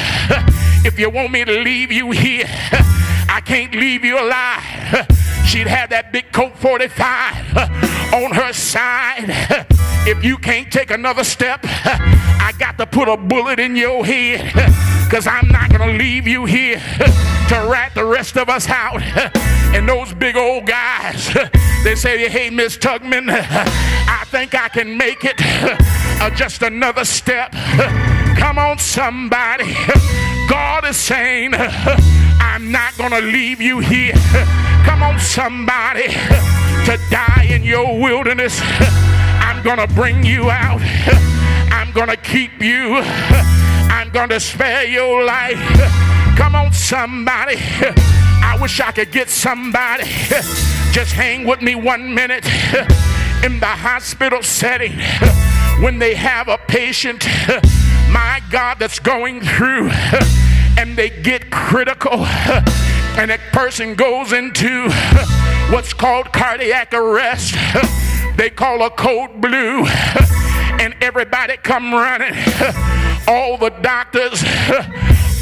if 0.86 0.98
you 0.98 1.10
want 1.10 1.32
me 1.32 1.44
to 1.44 1.52
leave 1.52 1.92
you 1.92 2.12
here, 2.12 2.46
I 2.48 3.42
can't 3.44 3.74
leave 3.74 4.06
you 4.06 4.18
alive. 4.18 5.06
She'd 5.46 5.68
have 5.68 5.90
that 5.92 6.12
big 6.12 6.32
Colt 6.32 6.58
45 6.58 7.58
uh, 7.58 8.16
on 8.16 8.34
her 8.34 8.52
side. 8.54 9.30
Uh, 9.30 9.64
if 10.08 10.24
you 10.24 10.38
can't 10.38 10.72
take 10.72 10.92
another 10.92 11.24
step, 11.24 11.62
uh, 11.64 11.98
I 12.42 12.52
got 12.58 12.78
to 12.80 12.86
put 12.86 13.08
a 13.08 13.18
bullet 13.18 13.60
in 13.60 13.76
your 13.76 14.06
head 14.06 14.54
because 15.06 15.28
I'm 15.28 15.48
not 15.50 15.66
to 15.92 15.98
leave 15.98 16.28
you 16.28 16.46
here 16.46 16.78
to 16.98 17.68
rat 17.70 17.92
the 17.94 18.06
rest 18.06 18.38
of 18.38 18.50
us 18.50 18.68
out. 18.70 19.02
And 19.74 19.88
those 19.88 20.14
big 20.14 20.36
old 20.36 20.66
guys, 20.66 21.34
they 21.84 21.96
say, 21.96 22.28
Hey, 22.30 22.50
Miss 22.50 22.78
Tubman, 22.78 23.30
I 23.30 24.24
think 24.28 24.56
I 24.56 24.70
can 24.70 24.98
make 24.98 25.24
it 25.24 25.36
uh, 25.40 26.30
just 26.32 26.62
another 26.62 27.06
step. 27.06 27.54
Come 28.38 28.58
on, 28.58 28.78
somebody. 28.78 29.74
God 30.50 30.86
is 30.86 30.98
saying, 30.98 31.54
I'm 31.56 32.72
not 32.72 32.98
going 32.98 33.12
to 33.12 33.22
leave 33.22 33.60
you 33.60 33.80
here. 33.80 34.14
Come 34.86 35.02
on, 35.02 35.20
somebody, 35.20 36.08
to 36.86 37.00
die 37.10 37.48
in 37.50 37.64
your 37.64 38.00
wilderness. 38.00 38.60
I'm 38.62 39.64
going 39.64 39.78
to 39.78 39.88
bring 39.94 40.24
you 40.24 40.50
out. 40.50 40.82
I'm 41.72 41.92
going 41.92 42.10
to 42.10 42.18
keep 42.18 42.62
you. 42.62 42.98
I'm 43.90 44.10
going 44.12 44.30
to 44.30 44.40
spare 44.40 44.86
your 44.86 45.24
life. 45.24 45.60
Come 46.38 46.56
on, 46.56 46.72
somebody. 46.74 47.56
I 47.58 48.58
wish 48.62 48.80
I 48.80 48.92
could 48.92 49.12
get 49.12 49.30
somebody. 49.30 50.04
Just 50.92 51.14
hang 51.14 51.46
with 51.48 51.62
me 51.62 51.76
one 51.76 52.14
minute. 52.14 52.46
In 53.44 53.60
the 53.60 53.66
hospital 53.66 54.42
setting, 54.44 54.94
when 55.84 56.00
they 56.00 56.16
have 56.16 56.48
a 56.48 56.58
patient, 56.58 57.28
my 58.16 58.42
God, 58.50 58.80
that's 58.80 59.00
going 59.00 59.42
through 59.42 59.90
and 60.78 60.96
they 60.96 61.10
get 61.10 61.52
critical 61.52 62.14
and 63.20 63.30
that 63.30 63.42
person 63.52 63.94
goes 63.94 64.32
into 64.32 64.90
what's 65.76 65.94
called 65.94 66.32
cardiac 66.32 66.94
arrest. 66.94 67.56
They 68.38 68.50
call 68.50 68.86
a 68.86 68.90
code 68.90 69.42
blue 69.42 69.86
and 70.80 70.96
everybody 71.02 71.58
come 71.58 71.94
running. 71.94 72.36
All 73.28 73.58
the 73.58 73.74
doctors 73.82 74.42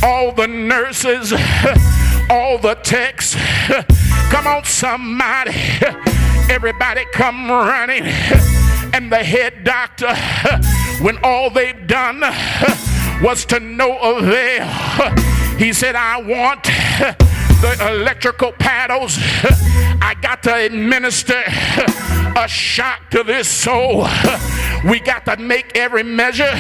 all 0.04 0.32
the 0.32 0.48
nurses 0.48 1.32
all 2.32 2.58
the 2.58 2.76
techs. 2.82 3.36
Come 4.32 4.48
on 4.48 4.66
somebody 4.66 5.54
everybody 6.54 7.04
come 7.12 7.50
running 7.50 8.04
and 8.94 9.12
the 9.12 9.24
head 9.24 9.64
doctor 9.64 10.14
when 11.04 11.18
all 11.24 11.50
they've 11.50 11.88
done 11.88 12.20
was 13.24 13.44
to 13.44 13.60
no 13.60 13.98
avail 13.98 14.68
he 15.58 15.74
said 15.74 15.96
i 15.96 16.22
want 16.22 16.64
the 17.64 17.96
electrical 17.96 18.52
paddles. 18.52 19.18
I 20.02 20.16
got 20.22 20.44
to 20.44 20.54
administer 20.54 21.42
a 22.36 22.46
shock 22.46 23.10
to 23.12 23.24
this 23.24 23.48
soul. 23.48 24.06
We 24.84 25.00
got 25.00 25.24
to 25.26 25.38
make 25.38 25.78
every 25.78 26.04
measure 26.04 26.52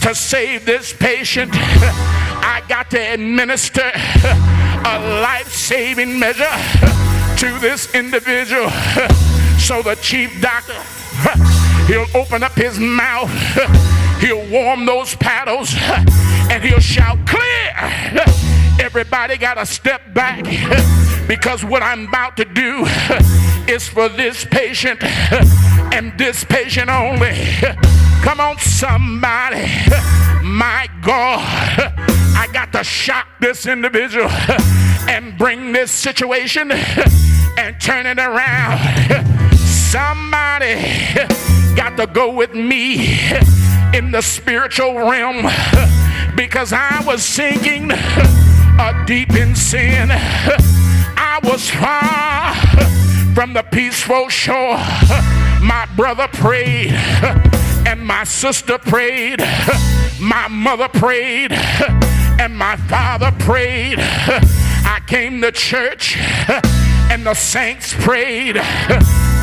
to 0.00 0.14
save 0.14 0.64
this 0.64 0.94
patient. 0.94 1.50
I 1.52 2.62
got 2.68 2.90
to 2.92 2.98
administer 2.98 3.92
a 4.86 5.20
life 5.20 5.52
saving 5.52 6.18
measure 6.18 7.03
to 7.38 7.58
this 7.58 7.94
individual. 7.94 8.70
So 9.56 9.80
the 9.80 9.94
chief 9.94 10.42
doctor, 10.42 10.74
he'll 11.86 12.06
open 12.14 12.42
up 12.42 12.52
his 12.52 12.78
mouth, 12.78 13.30
he'll 14.20 14.46
warm 14.50 14.84
those 14.84 15.14
paddles, 15.14 15.74
and 16.50 16.62
he'll 16.62 16.80
shout, 16.80 17.16
Clear! 17.26 18.24
Everybody 18.78 19.38
got 19.38 19.54
to 19.54 19.64
step 19.64 20.02
back 20.12 20.44
because 21.26 21.64
what 21.64 21.82
I'm 21.82 22.08
about 22.08 22.36
to 22.38 22.44
do 22.44 22.84
is 23.72 23.88
for 23.88 24.10
this 24.10 24.44
patient 24.44 25.02
and 25.02 26.12
this 26.18 26.44
patient 26.44 26.90
only. 26.90 27.32
Come 28.22 28.40
on, 28.40 28.58
somebody. 28.58 29.64
My 30.42 30.88
God, 31.00 31.40
I 32.36 32.48
got 32.52 32.70
to 32.72 32.84
shock 32.84 33.28
this 33.40 33.66
individual 33.66 34.28
and 35.14 35.38
bring 35.38 35.70
this 35.70 35.92
situation 35.92 36.72
and 36.72 37.80
turn 37.80 38.04
it 38.04 38.18
around. 38.18 38.80
Somebody 39.56 40.74
got 41.76 41.96
to 41.96 42.08
go 42.12 42.32
with 42.32 42.52
me 42.52 43.16
in 43.94 44.10
the 44.10 44.20
spiritual 44.20 44.94
realm 44.94 45.46
because 46.34 46.72
I 46.72 47.00
was 47.06 47.24
sinking 47.24 47.92
deep 49.06 49.30
in 49.36 49.54
sin. 49.54 50.08
I 50.10 51.38
was 51.44 51.70
far 51.70 52.52
from 53.36 53.52
the 53.52 53.62
peaceful 53.62 54.28
shore. 54.28 54.78
My 55.62 55.88
brother 55.94 56.26
prayed 56.26 56.90
and 57.86 58.04
my 58.04 58.24
sister 58.24 58.78
prayed. 58.78 59.38
My 60.20 60.48
mother 60.48 60.88
prayed 60.88 61.52
and 61.52 62.58
my 62.58 62.74
father 62.88 63.30
prayed. 63.38 64.00
Came 65.06 65.40
to 65.42 65.52
church 65.52 66.16
and 67.10 67.26
the 67.26 67.34
saints 67.34 67.94
prayed. 67.94 68.60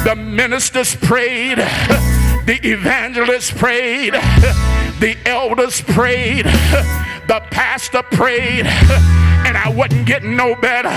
The 0.03 0.15
ministers 0.15 0.95
prayed. 0.95 1.59
The 2.45 2.59
evangelists 2.63 3.51
prayed. 3.51 4.13
The 4.13 5.15
elders 5.27 5.79
prayed. 5.79 6.45
The 6.45 7.39
pastor 7.51 8.01
prayed. 8.01 8.65
And 8.65 9.55
I 9.55 9.69
wasn't 9.69 10.07
getting 10.07 10.35
no 10.35 10.55
better. 10.55 10.89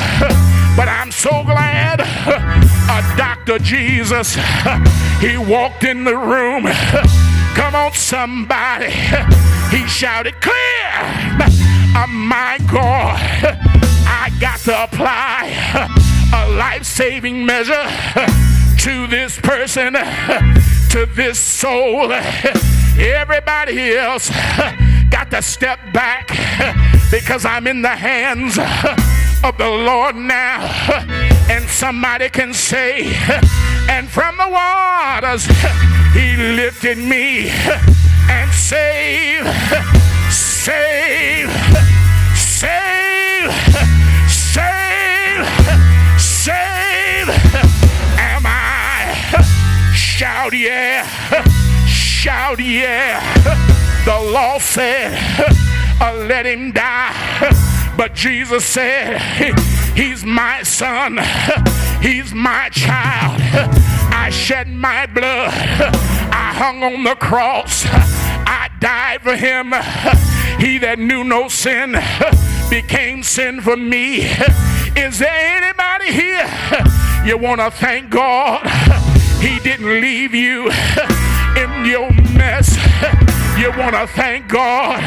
But 0.74 0.88
I'm 0.88 1.12
so 1.12 1.44
glad 1.44 2.00
a 2.00 3.16
Dr. 3.16 3.58
Jesus, 3.58 4.36
he 5.20 5.36
walked 5.36 5.84
in 5.84 6.04
the 6.04 6.16
room. 6.16 6.64
Come 7.54 7.74
on, 7.74 7.92
somebody. 7.92 8.90
He 9.70 9.86
shouted, 9.86 10.34
Clear! 10.40 11.73
Oh, 11.96 12.06
my 12.08 12.58
God, 12.70 13.18
I 14.06 14.30
got 14.40 14.58
to 14.60 14.84
apply 14.84 15.50
a 16.34 16.50
life 16.56 16.84
saving 16.84 17.46
measure 17.46 17.86
to 18.78 19.06
this 19.06 19.38
person, 19.38 19.94
to 20.90 21.06
this 21.14 21.38
soul. 21.38 22.12
Everybody 22.98 23.94
else 23.94 24.30
got 25.10 25.30
to 25.30 25.40
step 25.42 25.78
back 25.92 26.28
because 27.10 27.44
I'm 27.44 27.66
in 27.66 27.82
the 27.82 27.88
hands 27.88 28.58
of 29.44 29.56
the 29.58 29.68
Lord 29.68 30.16
now. 30.16 30.68
And 31.48 31.64
somebody 31.68 32.28
can 32.28 32.52
say, 32.52 33.14
and 33.88 34.08
from 34.08 34.36
the 34.36 34.48
waters 34.48 35.46
he 36.12 36.36
lifted 36.36 36.98
me 36.98 37.50
and 38.28 38.50
saved, 38.52 39.46
saved, 40.30 41.50
Shout 50.44 50.58
yeah, 50.58 51.44
shout 51.86 52.60
yeah. 52.60 54.04
The 54.04 54.30
law 54.30 54.58
said, 54.58 55.16
uh, 55.98 56.26
let 56.28 56.44
him 56.44 56.70
die. 56.70 57.14
But 57.96 58.12
Jesus 58.14 58.62
said, 58.66 59.22
He's 59.96 60.22
my 60.22 60.62
son, 60.62 61.18
He's 62.02 62.34
my 62.34 62.68
child. 62.68 63.40
I 64.12 64.28
shed 64.30 64.68
my 64.68 65.06
blood, 65.06 65.50
I 65.50 66.52
hung 66.54 66.82
on 66.82 67.04
the 67.04 67.14
cross, 67.14 67.86
I 67.86 68.68
died 68.80 69.22
for 69.22 69.36
Him. 69.36 69.72
He 70.60 70.76
that 70.76 70.98
knew 70.98 71.24
no 71.24 71.48
sin 71.48 71.92
became 72.68 73.22
sin 73.22 73.62
for 73.62 73.78
me. 73.78 74.26
Is 74.94 75.18
there 75.20 75.62
anybody 75.62 76.12
here? 76.12 76.50
You 77.24 77.38
want 77.38 77.62
to 77.62 77.70
thank 77.70 78.10
God? 78.10 79.03
He 79.44 79.58
didn't 79.58 80.00
leave 80.00 80.34
you 80.34 80.70
in 81.62 81.84
your 81.84 82.10
mess. 82.32 82.78
You 83.58 83.70
want 83.78 83.94
to 83.94 84.06
thank 84.06 84.48
God. 84.48 85.02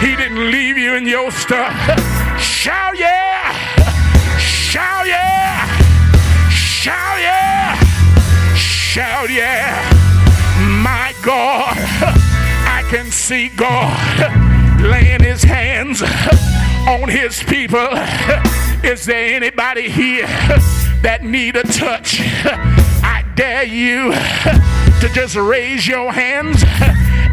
He 0.00 0.16
didn't 0.16 0.50
leave 0.50 0.78
you 0.78 0.94
in 0.94 1.06
your 1.06 1.30
stuff. 1.30 1.70
Shout 2.40 2.98
yeah! 2.98 3.52
Shout 4.38 5.06
yeah! 5.06 5.66
Shout 6.48 7.20
yeah! 7.20 7.78
Shout 8.54 9.28
yeah! 9.28 9.98
My 10.82 11.12
God, 11.22 11.76
I 11.76 12.82
can 12.88 13.10
see 13.10 13.50
God 13.50 14.80
laying 14.80 15.22
his 15.22 15.42
hands 15.42 16.02
on 16.88 17.06
his 17.10 17.42
people. 17.42 17.90
Is 18.82 19.04
there 19.04 19.34
anybody 19.36 19.90
here 19.90 20.26
that 21.02 21.20
need 21.22 21.56
a 21.56 21.64
touch? 21.64 22.22
Dare 23.38 23.62
you 23.62 24.10
to 25.00 25.08
just 25.14 25.36
raise 25.36 25.86
your 25.86 26.12
hands 26.12 26.64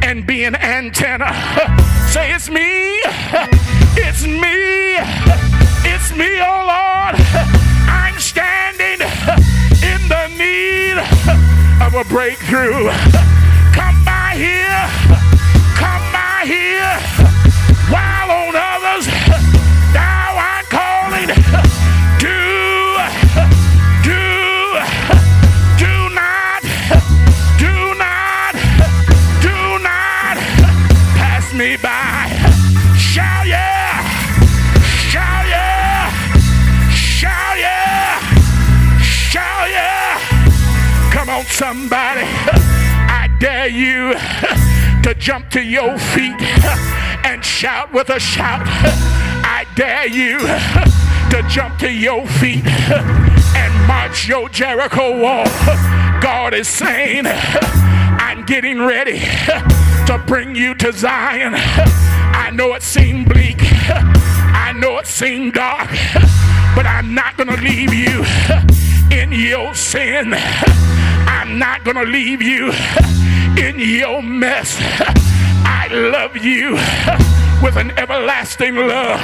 and 0.03 0.23
be 0.23 0.43
an 0.43 0.55
antenna. 0.55 1.33
Say, 2.11 2.31
It's 2.31 2.47
me, 2.47 2.61
it's 3.97 4.23
me, 4.23 4.97
it's 5.83 6.15
me, 6.15 6.29
oh 6.41 6.61
Lord. 6.69 7.15
I'm 7.89 8.19
standing 8.19 9.01
in 9.81 10.07
the 10.07 10.27
need 10.37 10.99
of 11.81 11.95
a 11.95 12.07
breakthrough. 12.07 12.91
Come 13.73 14.05
by 14.05 14.35
here, 14.35 14.85
come 15.73 16.05
by 16.13 16.43
here, 16.45 16.99
while 17.89 18.29
on 18.29 18.53
others 18.55 19.24
somebody. 41.55 42.19
I 43.07 43.33
dare 43.39 43.69
you 43.69 44.13
to 45.03 45.17
jump 45.17 45.49
to 45.51 45.61
your 45.61 45.97
feet 45.97 46.35
and 47.23 47.45
shout 47.45 47.93
with 47.93 48.09
a 48.09 48.19
shout. 48.19 48.63
I 48.65 49.65
dare 49.73 50.05
you 50.05 50.39
to 51.29 51.47
jump 51.47 51.79
to 51.79 51.89
your 51.89 52.27
feet 52.27 52.65
and 52.67 53.87
march 53.87 54.27
your 54.27 54.49
Jericho 54.49 55.17
wall. 55.21 55.45
God 56.21 56.53
is 56.53 56.67
saying, 56.67 57.23
I'm 57.25 58.45
getting 58.45 58.81
ready 58.81 59.19
to 60.07 60.21
bring 60.27 60.55
you 60.55 60.75
to 60.75 60.91
Zion. 60.91 61.53
I 61.55 62.51
know 62.53 62.73
it 62.73 62.83
seemed 62.83 63.29
bleak, 63.29 63.59
I 63.61 64.73
know 64.77 64.97
it 64.97 65.07
seemed 65.07 65.53
dark, 65.53 65.89
but 66.75 66.85
I'm 66.85 67.15
not 67.15 67.37
going 67.37 67.47
to 67.47 67.61
leave 67.61 67.93
you 67.93 68.25
in 69.11 69.31
your 69.31 69.75
sin. 69.75 70.33
I'm 70.33 71.57
not 71.59 71.83
going 71.83 71.97
to 71.97 72.03
leave 72.03 72.41
you 72.41 72.71
in 73.57 73.79
your 73.79 74.21
mess. 74.21 74.77
I 75.67 75.87
love 75.91 76.37
you 76.37 76.73
with 77.63 77.77
an 77.77 77.91
everlasting 77.97 78.75
love. 78.75 79.19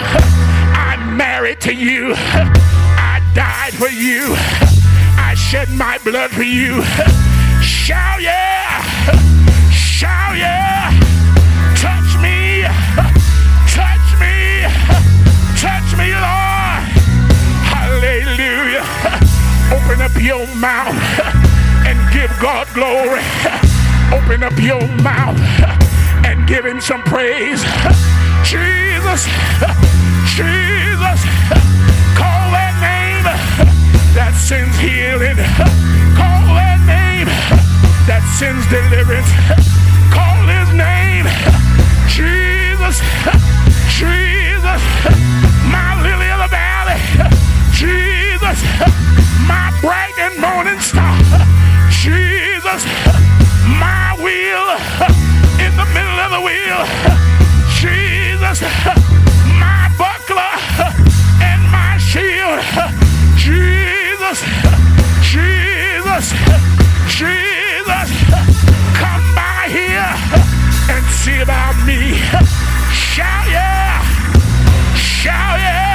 I'm 0.73 1.17
married 1.17 1.61
to 1.61 1.73
you. 1.73 2.13
I 2.15 3.21
died 3.33 3.73
for 3.73 3.89
you. 3.89 4.35
I 5.17 5.35
shed 5.35 5.69
my 5.69 5.97
blood 5.99 6.31
for 6.31 6.43
you. 6.43 6.83
Shout 7.61 8.21
yeah! 8.21 8.81
Shout 9.71 10.37
yeah! 10.37 10.80
Open 20.01 20.15
up 20.15 20.23
your 20.23 20.55
mouth 20.55 20.95
and 21.85 22.11
give 22.11 22.31
God 22.41 22.65
glory. 22.73 23.21
Open 24.11 24.41
up 24.41 24.57
your 24.57 24.81
mouth 24.97 25.37
and 26.25 26.47
give 26.47 26.65
him 26.65 26.81
some 26.81 27.03
praise. 27.03 27.61
Jesus, 28.41 29.29
Jesus, 30.33 31.21
call 32.17 32.49
that 32.49 32.73
name 32.81 33.29
that 34.17 34.33
sends 34.41 34.75
healing. 34.79 35.37
Call 36.17 36.49
that 36.57 36.81
name 36.89 37.27
that 38.09 38.25
sends 38.41 38.65
deliverance. 38.73 39.29
Call 40.09 40.49
his 40.49 40.73
name, 40.73 41.29
Jesus, 42.09 42.97
Jesus, 44.01 44.81
my 45.69 45.93
lily 46.01 46.31
of 46.31 46.41
the 46.41 46.49
valley, 46.49 46.97
Jesus, 47.71 49.00
my 49.51 49.67
bright 49.81 50.15
and 50.17 50.35
morning 50.39 50.79
star. 50.79 51.15
Jesus, 52.03 52.81
my 53.83 54.15
wheel 54.23 54.65
in 55.65 55.71
the 55.81 55.87
middle 55.95 56.19
of 56.25 56.29
the 56.35 56.41
wheel. 56.47 56.81
Jesus, 57.81 58.57
my 59.65 59.83
buckler 60.01 60.55
and 61.49 61.61
my 61.77 61.93
shield. 61.99 62.59
Jesus, 63.35 64.39
Jesus, 65.33 66.25
Jesus, 67.19 68.07
come 69.01 69.25
by 69.35 69.61
here 69.77 70.11
and 70.93 71.03
see 71.21 71.39
about 71.41 71.75
me. 71.85 71.99
Shout 72.93 73.47
yeah, 73.49 74.01
shout 74.95 75.59
yeah. 75.59 75.90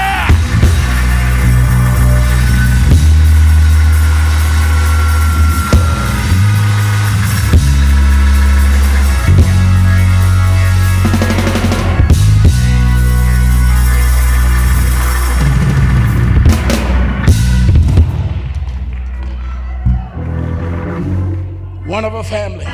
Family. 22.28 22.66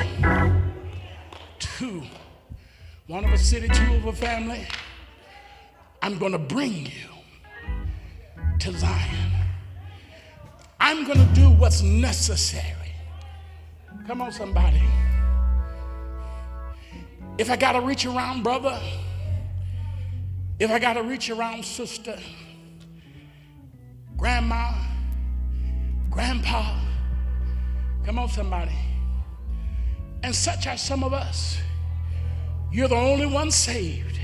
Two. 1.59 2.03
One 3.07 3.25
of 3.25 3.33
a 3.33 3.39
city, 3.39 3.69
two 3.69 3.95
of 3.97 4.07
a 4.07 4.13
family. 4.13 4.67
I'm 6.01 6.19
going 6.19 6.33
to 6.33 6.39
bring 6.39 6.87
you 6.87 7.09
to 8.61 8.73
Zion. 8.73 9.33
I'm 10.81 11.05
going 11.05 11.19
to 11.19 11.35
do 11.35 11.51
what's 11.51 11.83
necessary. 11.83 12.95
Come 14.07 14.23
on, 14.23 14.33
somebody. 14.33 14.83
If 17.37 17.51
I 17.51 17.57
got 17.57 17.73
to 17.73 17.81
reach 17.81 18.07
around, 18.07 18.43
brother, 18.43 18.81
if 20.59 20.71
I 20.71 20.79
got 20.79 20.95
to 20.95 21.03
reach 21.03 21.29
around, 21.29 21.65
sister, 21.65 22.19
grandma, 24.17 24.73
grandpa, 26.11 26.79
come 28.05 28.19
on, 28.19 28.29
somebody. 28.29 28.92
And 30.23 30.35
such 30.35 30.67
are 30.67 30.77
some 30.77 31.03
of 31.03 31.13
us. 31.13 31.59
You're 32.71 32.89
the 32.89 32.95
only 32.95 33.27
one 33.27 33.51
saved 33.51 34.19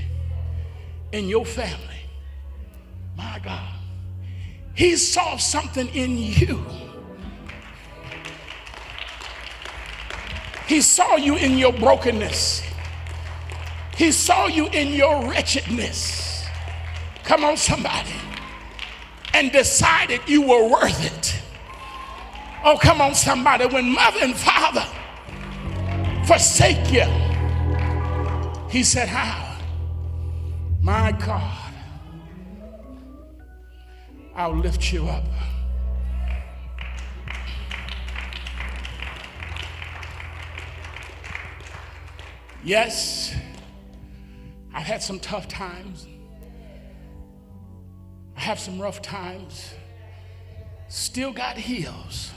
in 1.11 1.27
your 1.27 1.45
family. 1.45 1.85
My 3.17 3.39
God. 3.43 3.73
He 4.73 4.95
saw 4.95 5.37
something 5.37 5.87
in 5.89 6.17
you. 6.17 6.65
He 10.67 10.81
saw 10.81 11.15
you 11.15 11.35
in 11.35 11.57
your 11.57 11.73
brokenness. 11.73 12.63
He 13.97 14.11
saw 14.11 14.47
you 14.47 14.67
in 14.67 14.93
your 14.93 15.29
wretchedness. 15.29 16.45
Come 17.23 17.43
on, 17.43 17.57
somebody. 17.57 18.13
And 19.33 19.51
decided 19.51 20.21
you 20.27 20.43
were 20.43 20.69
worth 20.69 21.05
it. 21.05 21.41
Oh, 22.63 22.77
come 22.81 23.01
on, 23.01 23.13
somebody. 23.15 23.65
When 23.65 23.91
mother 23.91 24.19
and 24.21 24.35
father 24.35 24.85
forsake 26.29 26.91
you, 26.93 27.05
he 28.69 28.83
said, 28.83 29.07
How? 29.09 29.57
My 30.79 31.11
God, 31.11 31.73
I'll 34.35 34.55
lift 34.55 34.93
you 34.93 35.07
up. 35.07 35.23
Yes. 42.63 43.35
I've 44.71 44.85
had 44.85 45.01
some 45.01 45.19
tough 45.19 45.47
times. 45.47 46.07
I 48.37 48.41
have 48.41 48.59
some 48.59 48.79
rough 48.79 49.01
times. 49.01 49.73
Still 50.89 51.31
got 51.31 51.57
hills. 51.57 52.29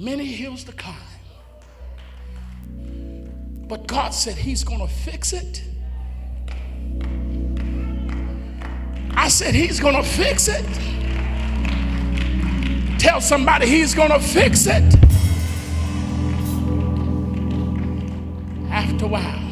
Many 0.00 0.26
hills 0.26 0.64
to 0.64 0.72
climb. 0.72 1.09
But 3.70 3.86
God 3.86 4.10
said 4.10 4.34
He's 4.34 4.64
going 4.64 4.80
to 4.80 4.88
fix 4.88 5.32
it. 5.32 5.62
I 9.12 9.28
said 9.28 9.54
He's 9.54 9.78
going 9.78 9.94
to 9.94 10.02
fix 10.02 10.48
it. 10.48 10.66
Tell 12.98 13.20
somebody 13.20 13.68
He's 13.68 13.94
going 13.94 14.10
to 14.10 14.18
fix 14.18 14.66
it. 14.66 14.82
After 18.72 19.04
a 19.04 19.08
while, 19.08 19.46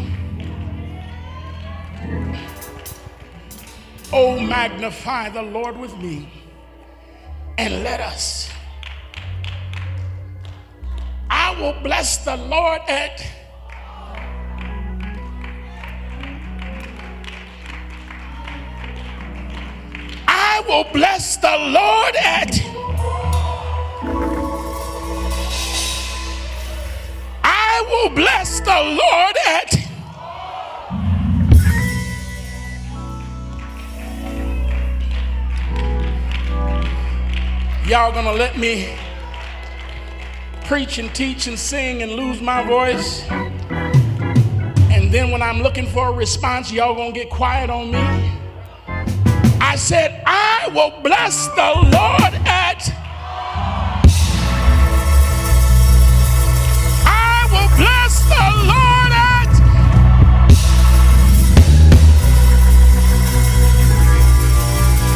Oh, 4.12 4.41
magnify 4.41 5.29
the 5.29 5.43
Lord 5.43 5.77
with 5.77 5.97
me 5.99 6.29
and 7.57 7.85
let 7.85 8.01
us. 8.01 8.51
I 11.31 11.55
will 11.61 11.81
bless 11.85 12.25
the 12.25 12.37
Lord 12.37 12.81
at 12.89 13.38
will 20.69 20.85
bless 20.93 21.37
the 21.39 21.49
Lord 21.49 22.14
at 22.16 22.61
I 27.43 27.85
will 27.89 28.11
bless 28.14 28.61
the 28.61 28.99
Lord 29.01 29.37
at 29.47 29.75
Y'all 37.89 38.12
gonna 38.12 38.35
let 38.35 38.59
me 38.59 38.95
preach 40.66 40.99
and 40.99 41.14
teach 41.14 41.47
and 41.47 41.59
sing 41.59 42.03
and 42.03 42.12
lose 42.12 42.43
my 42.43 42.62
voice? 42.62 43.25
And 44.91 45.11
then 45.11 45.31
when 45.31 45.41
I'm 45.41 45.62
looking 45.62 45.87
for 45.87 46.09
a 46.09 46.12
response, 46.12 46.71
y'all 46.71 46.95
gonna 46.95 47.12
get 47.12 47.31
quiet 47.31 47.71
on 47.71 47.91
me? 47.91 48.48
I 49.71 49.77
said, 49.77 50.23
I 50.25 50.71
will 50.75 50.91
bless 51.03 51.47
the 51.49 51.71
Lord 51.93 52.35
at. 52.49 52.89
I 57.05 57.47
will 57.53 57.69
bless 57.77 58.14
the 58.33 58.47
Lord 58.64 59.12
at. 59.12 59.53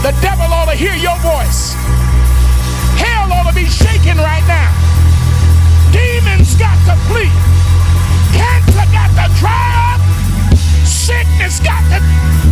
The 0.02 0.12
devil 0.20 0.52
ought 0.52 0.66
to 0.66 0.76
hear 0.76 0.96
your 0.96 1.16
voice 1.20 1.72
Hell 3.00 3.32
ought 3.32 3.48
to 3.48 3.54
be 3.54 3.64
shaking 3.64 4.18
right 4.18 4.44
now. 4.46 4.68
Demons 5.92 6.54
got 6.56 6.76
to 6.84 6.94
flee. 7.08 7.32
Cancer 8.36 8.86
got 8.92 9.08
to 9.16 9.32
dry 9.40 9.96
up. 9.96 10.00
Sickness 10.84 11.58
got 11.60 11.80
to. 11.88 12.51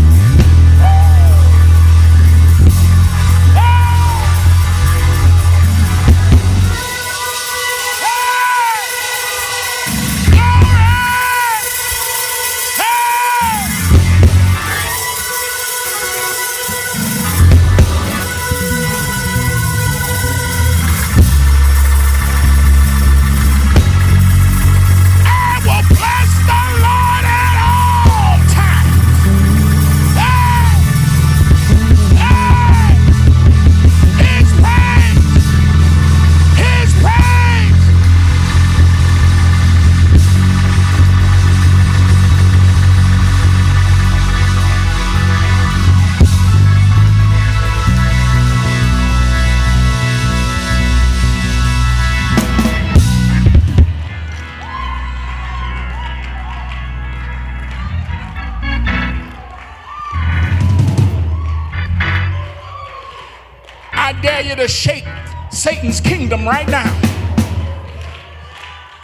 To 64.60 64.68
shake 64.68 65.04
Satan's 65.50 66.00
kingdom 66.00 66.44
right 66.46 66.68
now. 66.68 66.90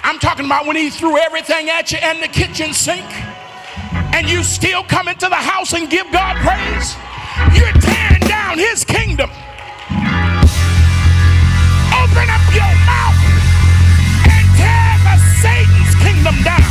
I'm 0.04 0.18
talking 0.18 0.44
about 0.44 0.66
when 0.66 0.76
he 0.76 0.90
threw 0.90 1.16
everything 1.16 1.70
at 1.70 1.90
you 1.92 1.98
and 2.02 2.22
the 2.22 2.28
kitchen 2.28 2.74
sink, 2.74 3.06
and 4.14 4.28
you 4.28 4.44
still 4.44 4.82
come 4.84 5.08
into 5.08 5.28
the 5.28 5.34
house 5.34 5.72
and 5.72 5.88
give 5.88 6.10
God 6.12 6.36
praise. 6.44 6.94
You're 7.56 7.72
tearing 7.80 8.28
down 8.28 8.58
his 8.58 8.84
kingdom. 8.84 9.30
Open 11.96 12.28
up 12.28 12.44
your 12.52 12.72
mouth 12.84 13.16
and 14.28 14.46
tear 14.60 14.96
Satan's 15.40 15.94
kingdom 16.02 16.42
down. 16.44 16.65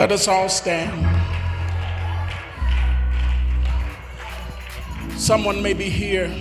Let 0.00 0.12
us 0.12 0.28
all 0.28 0.48
stand. 0.48 0.90
Someone 5.20 5.62
may 5.62 5.74
be 5.74 5.90
here. 5.90 6.34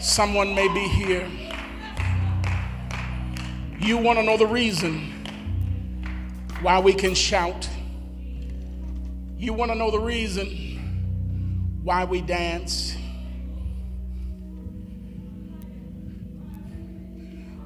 Someone 0.00 0.52
may 0.52 0.66
be 0.66 0.88
here. 0.88 1.28
You 3.78 3.98
want 3.98 4.18
to 4.18 4.24
know 4.24 4.36
the 4.36 4.48
reason 4.48 5.12
why 6.60 6.80
we 6.80 6.94
can 6.94 7.14
shout. 7.14 7.68
You 9.36 9.52
want 9.52 9.70
to 9.70 9.76
know 9.76 9.92
the 9.92 10.00
reason 10.00 11.78
why 11.84 12.02
we 12.02 12.20
dance. 12.20 12.96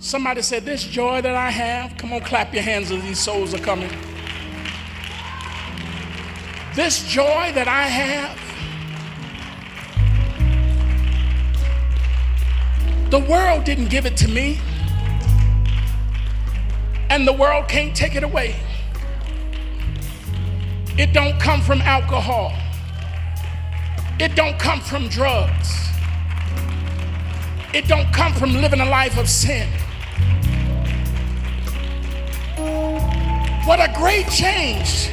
Somebody 0.02 0.42
said, 0.42 0.64
This 0.64 0.82
joy 0.82 1.22
that 1.22 1.36
I 1.36 1.48
have, 1.48 1.96
come 1.96 2.12
on, 2.12 2.22
clap 2.22 2.52
your 2.52 2.64
hands 2.64 2.90
as 2.90 3.00
these 3.04 3.20
souls 3.20 3.54
are 3.54 3.58
coming. 3.58 3.88
This 6.74 7.06
joy 7.06 7.52
that 7.54 7.68
I 7.68 7.84
have, 7.84 8.36
the 13.12 13.20
world 13.20 13.62
didn't 13.62 13.90
give 13.90 14.04
it 14.04 14.16
to 14.16 14.28
me, 14.28 14.58
and 17.08 17.24
the 17.24 17.32
world 17.32 17.68
can't 17.68 17.94
take 17.94 18.16
it 18.16 18.24
away. 18.24 18.56
It 20.98 21.12
don't 21.12 21.38
come 21.38 21.60
from 21.60 21.80
alcohol. 21.80 22.52
It 24.18 24.34
don't 24.34 24.58
come 24.58 24.80
from 24.80 25.06
drugs. 25.06 25.72
It 27.72 27.86
don't 27.86 28.12
come 28.12 28.34
from 28.34 28.54
living 28.54 28.80
a 28.80 28.84
life 28.84 29.16
of 29.16 29.28
sin. 29.28 29.68
What 33.64 33.78
a 33.78 33.92
great 33.96 34.28
change 34.28 35.08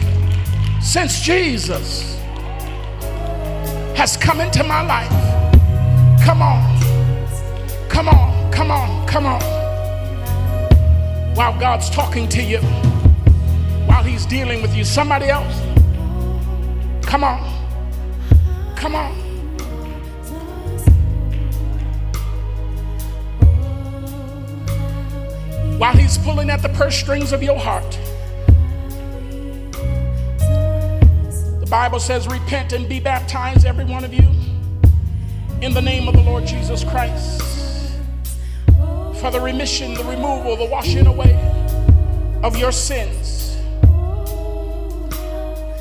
since 0.82 1.22
Jesus 1.22 2.16
has 3.96 4.18
come 4.18 4.42
into 4.42 4.64
my 4.64 4.82
life. 4.82 5.12
Come 6.26 6.42
on. 6.42 6.80
Come 7.90 8.10
on. 8.10 8.52
Come 8.52 8.72
on. 8.72 9.08
Come 9.08 9.26
on. 9.28 9.42
While 11.36 11.60
God's 11.60 11.92
talking 11.92 12.28
to 12.30 12.42
you, 12.42 12.58
while 13.86 14.02
He's 14.02 14.26
dealing 14.26 14.64
with 14.64 14.76
you, 14.76 14.84
somebody 14.84 15.28
else. 15.28 15.56
Come 17.06 17.24
on. 17.24 17.40
Come 18.76 18.96
on. 18.96 19.14
While 25.78 25.94
He's 25.94 26.18
pulling 26.18 26.50
at 26.50 26.64
the 26.64 26.70
purse 26.70 26.98
strings 26.98 27.32
of 27.32 27.44
your 27.44 27.60
heart. 27.60 28.00
Bible 31.70 32.00
says, 32.00 32.28
Repent 32.28 32.74
and 32.74 32.90
be 32.90 33.00
baptized, 33.00 33.64
every 33.64 33.86
one 33.86 34.04
of 34.04 34.12
you, 34.12 34.28
in 35.62 35.72
the 35.72 35.82
name 35.82 36.08
of 36.08 36.16
the 36.16 36.22
Lord 36.22 36.48
Jesus 36.48 36.84
Christ, 36.84 37.42
for 39.22 39.30
the 39.30 39.40
remission, 39.40 39.94
the 39.94 40.04
removal, 40.04 40.56
the 40.56 40.66
washing 40.66 41.06
away 41.06 41.36
of 42.42 42.58
your 42.58 42.72
sins. 42.72 43.56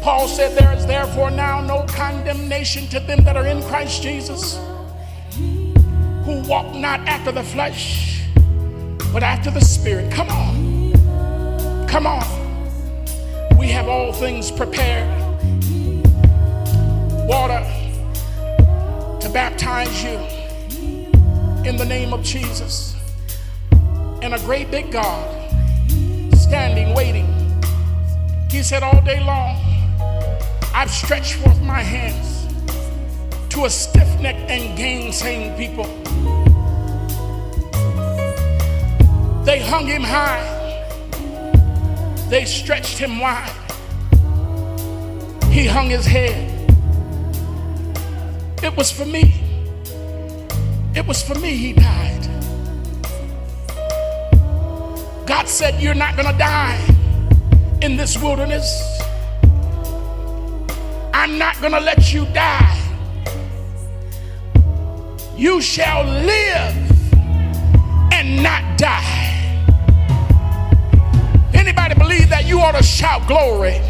Paul 0.03 0.29
said, 0.29 0.59
There 0.59 0.75
is 0.75 0.85
therefore 0.85 1.31
now 1.31 1.63
no 1.63 1.87
condemnation 1.89 2.87
to 2.89 3.01
them 3.01 3.25
that 3.25 3.39
are 3.39 3.47
in 3.47 3.63
Christ 3.63 4.03
Jesus, 4.03 4.61
who 5.33 6.43
walk 6.47 6.75
not 6.75 7.01
after 7.09 7.33
the 7.33 7.43
flesh, 7.43 8.25
but 9.11 9.23
after 9.23 9.51
the 9.51 9.63
Spirit. 9.63 10.13
Come 10.13 10.29
on. 10.29 11.89
Come 11.89 12.07
on. 12.07 13.57
We 13.57 13.69
have 13.69 13.89
all 13.89 14.13
things 14.13 14.51
prepared 14.51 15.18
water 17.29 17.61
to 19.21 19.29
baptize 19.29 20.03
you 20.03 20.17
in 21.69 21.77
the 21.77 21.85
name 21.85 22.15
of 22.15 22.23
Jesus. 22.23 22.97
And 24.23 24.33
a 24.33 24.39
great 24.39 24.71
big 24.71 24.91
God 24.91 25.29
standing, 26.35 26.95
waiting. 26.95 27.27
He 28.51 28.63
said, 28.63 28.83
All 28.83 29.03
day 29.03 29.23
long, 29.23 29.61
I've 30.75 30.91
stretched 30.91 31.35
forth 31.35 31.61
my 31.61 31.83
hands 31.83 32.47
to 33.51 33.67
a 33.67 33.71
stiff 33.71 34.09
necked 34.21 34.51
and 34.51 34.79
gainsaying 34.79 35.55
people. 35.59 35.85
They 39.45 39.61
hung 39.61 39.87
him 39.87 40.03
high, 40.03 40.45
they 42.31 42.47
stretched 42.47 42.97
him 42.97 43.19
wide. 43.19 43.53
He 45.53 45.67
hung 45.67 45.91
his 45.91 46.07
head 46.07 46.48
it 48.63 48.77
was 48.77 48.91
for 48.91 49.05
me. 49.05 49.35
It 50.95 51.07
was 51.07 51.23
for 51.23 51.35
me 51.37 51.57
he 51.57 51.73
died. 51.73 52.25
God 55.27 55.49
said, 55.49 55.81
You're 55.81 55.95
not 55.95 56.17
going 56.17 56.31
to 56.31 56.39
die 56.39 56.83
in 57.83 57.97
this 57.97 58.17
wilderness. 58.19 59.01
I'm 61.13 61.39
not 61.39 61.61
going 61.61 61.73
to 61.73 61.81
let 61.81 62.13
you 62.13 62.25
die. 62.27 62.75
You 65.37 65.61
shall 65.61 66.05
live 66.05 66.75
and 68.13 68.43
not 68.43 68.79
die. 68.79 69.27
Anybody 71.55 71.95
believe 71.95 72.29
that 72.31 72.47
you 72.47 72.61
ought 72.61 72.77
to 72.77 72.83
shout 72.83 73.27
glory? 73.29 73.81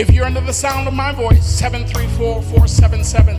If 0.00 0.10
you're 0.14 0.24
under 0.24 0.40
the 0.40 0.54
sound 0.54 0.88
of 0.88 0.94
my 0.94 1.12
voice, 1.12 1.44
734 1.44 2.40
477 2.40 3.38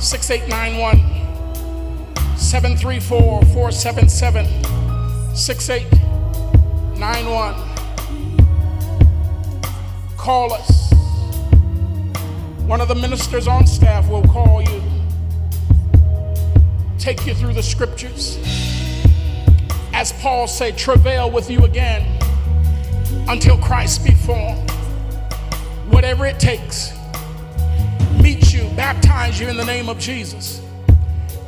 6891. 0.00 2.38
734 2.38 3.42
477 3.42 4.46
6891. 5.34 7.54
Call 10.16 10.52
us. 10.52 10.92
One 12.68 12.80
of 12.80 12.86
the 12.86 12.94
ministers 12.94 13.48
on 13.48 13.66
staff 13.66 14.08
will 14.08 14.22
call 14.22 14.62
you, 14.62 14.80
take 17.00 17.26
you 17.26 17.34
through 17.34 17.54
the 17.54 17.64
scriptures. 17.64 18.38
As 19.92 20.12
Paul 20.22 20.46
said, 20.46 20.78
travail 20.78 21.32
with 21.32 21.50
you 21.50 21.64
again 21.64 22.06
until 23.28 23.58
Christ 23.58 24.04
be 24.04 24.12
formed 24.12 24.70
whatever 26.00 26.24
it 26.24 26.40
takes, 26.40 26.96
meet 28.22 28.54
you, 28.54 28.62
baptize 28.74 29.38
you 29.38 29.48
in 29.48 29.58
the 29.58 29.64
name 29.66 29.90
of 29.90 29.98
Jesus. 29.98 30.62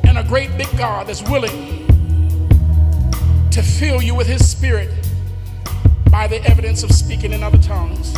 And 0.03 0.19
a 0.19 0.23
great 0.23 0.55
big 0.59 0.67
God 0.77 1.07
that's 1.07 1.27
willing 1.27 1.87
to 3.49 3.63
fill 3.63 3.99
you 3.99 4.13
with 4.13 4.27
his 4.27 4.47
spirit 4.47 4.91
by 6.11 6.27
the 6.27 6.39
evidence 6.47 6.83
of 6.83 6.91
speaking 6.91 7.33
in 7.33 7.41
other 7.41 7.57
tongues. 7.57 8.13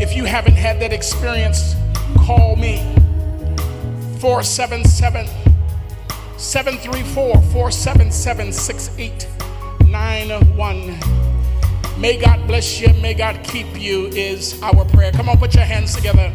If 0.00 0.16
you 0.16 0.24
haven't 0.24 0.54
had 0.54 0.80
that 0.80 0.92
experience, 0.92 1.76
call 2.16 2.56
me 2.56 2.78
477 4.18 5.28
734 6.38 7.34
477 7.34 8.52
6891. 8.52 11.27
May 11.98 12.16
God 12.16 12.46
bless 12.46 12.80
you. 12.80 12.92
May 13.02 13.12
God 13.12 13.42
keep 13.42 13.66
you 13.76 14.06
is 14.06 14.62
our 14.62 14.84
prayer. 14.84 15.10
Come 15.10 15.28
on, 15.28 15.36
put 15.36 15.56
your 15.56 15.64
hands 15.64 15.96
together. 15.96 16.32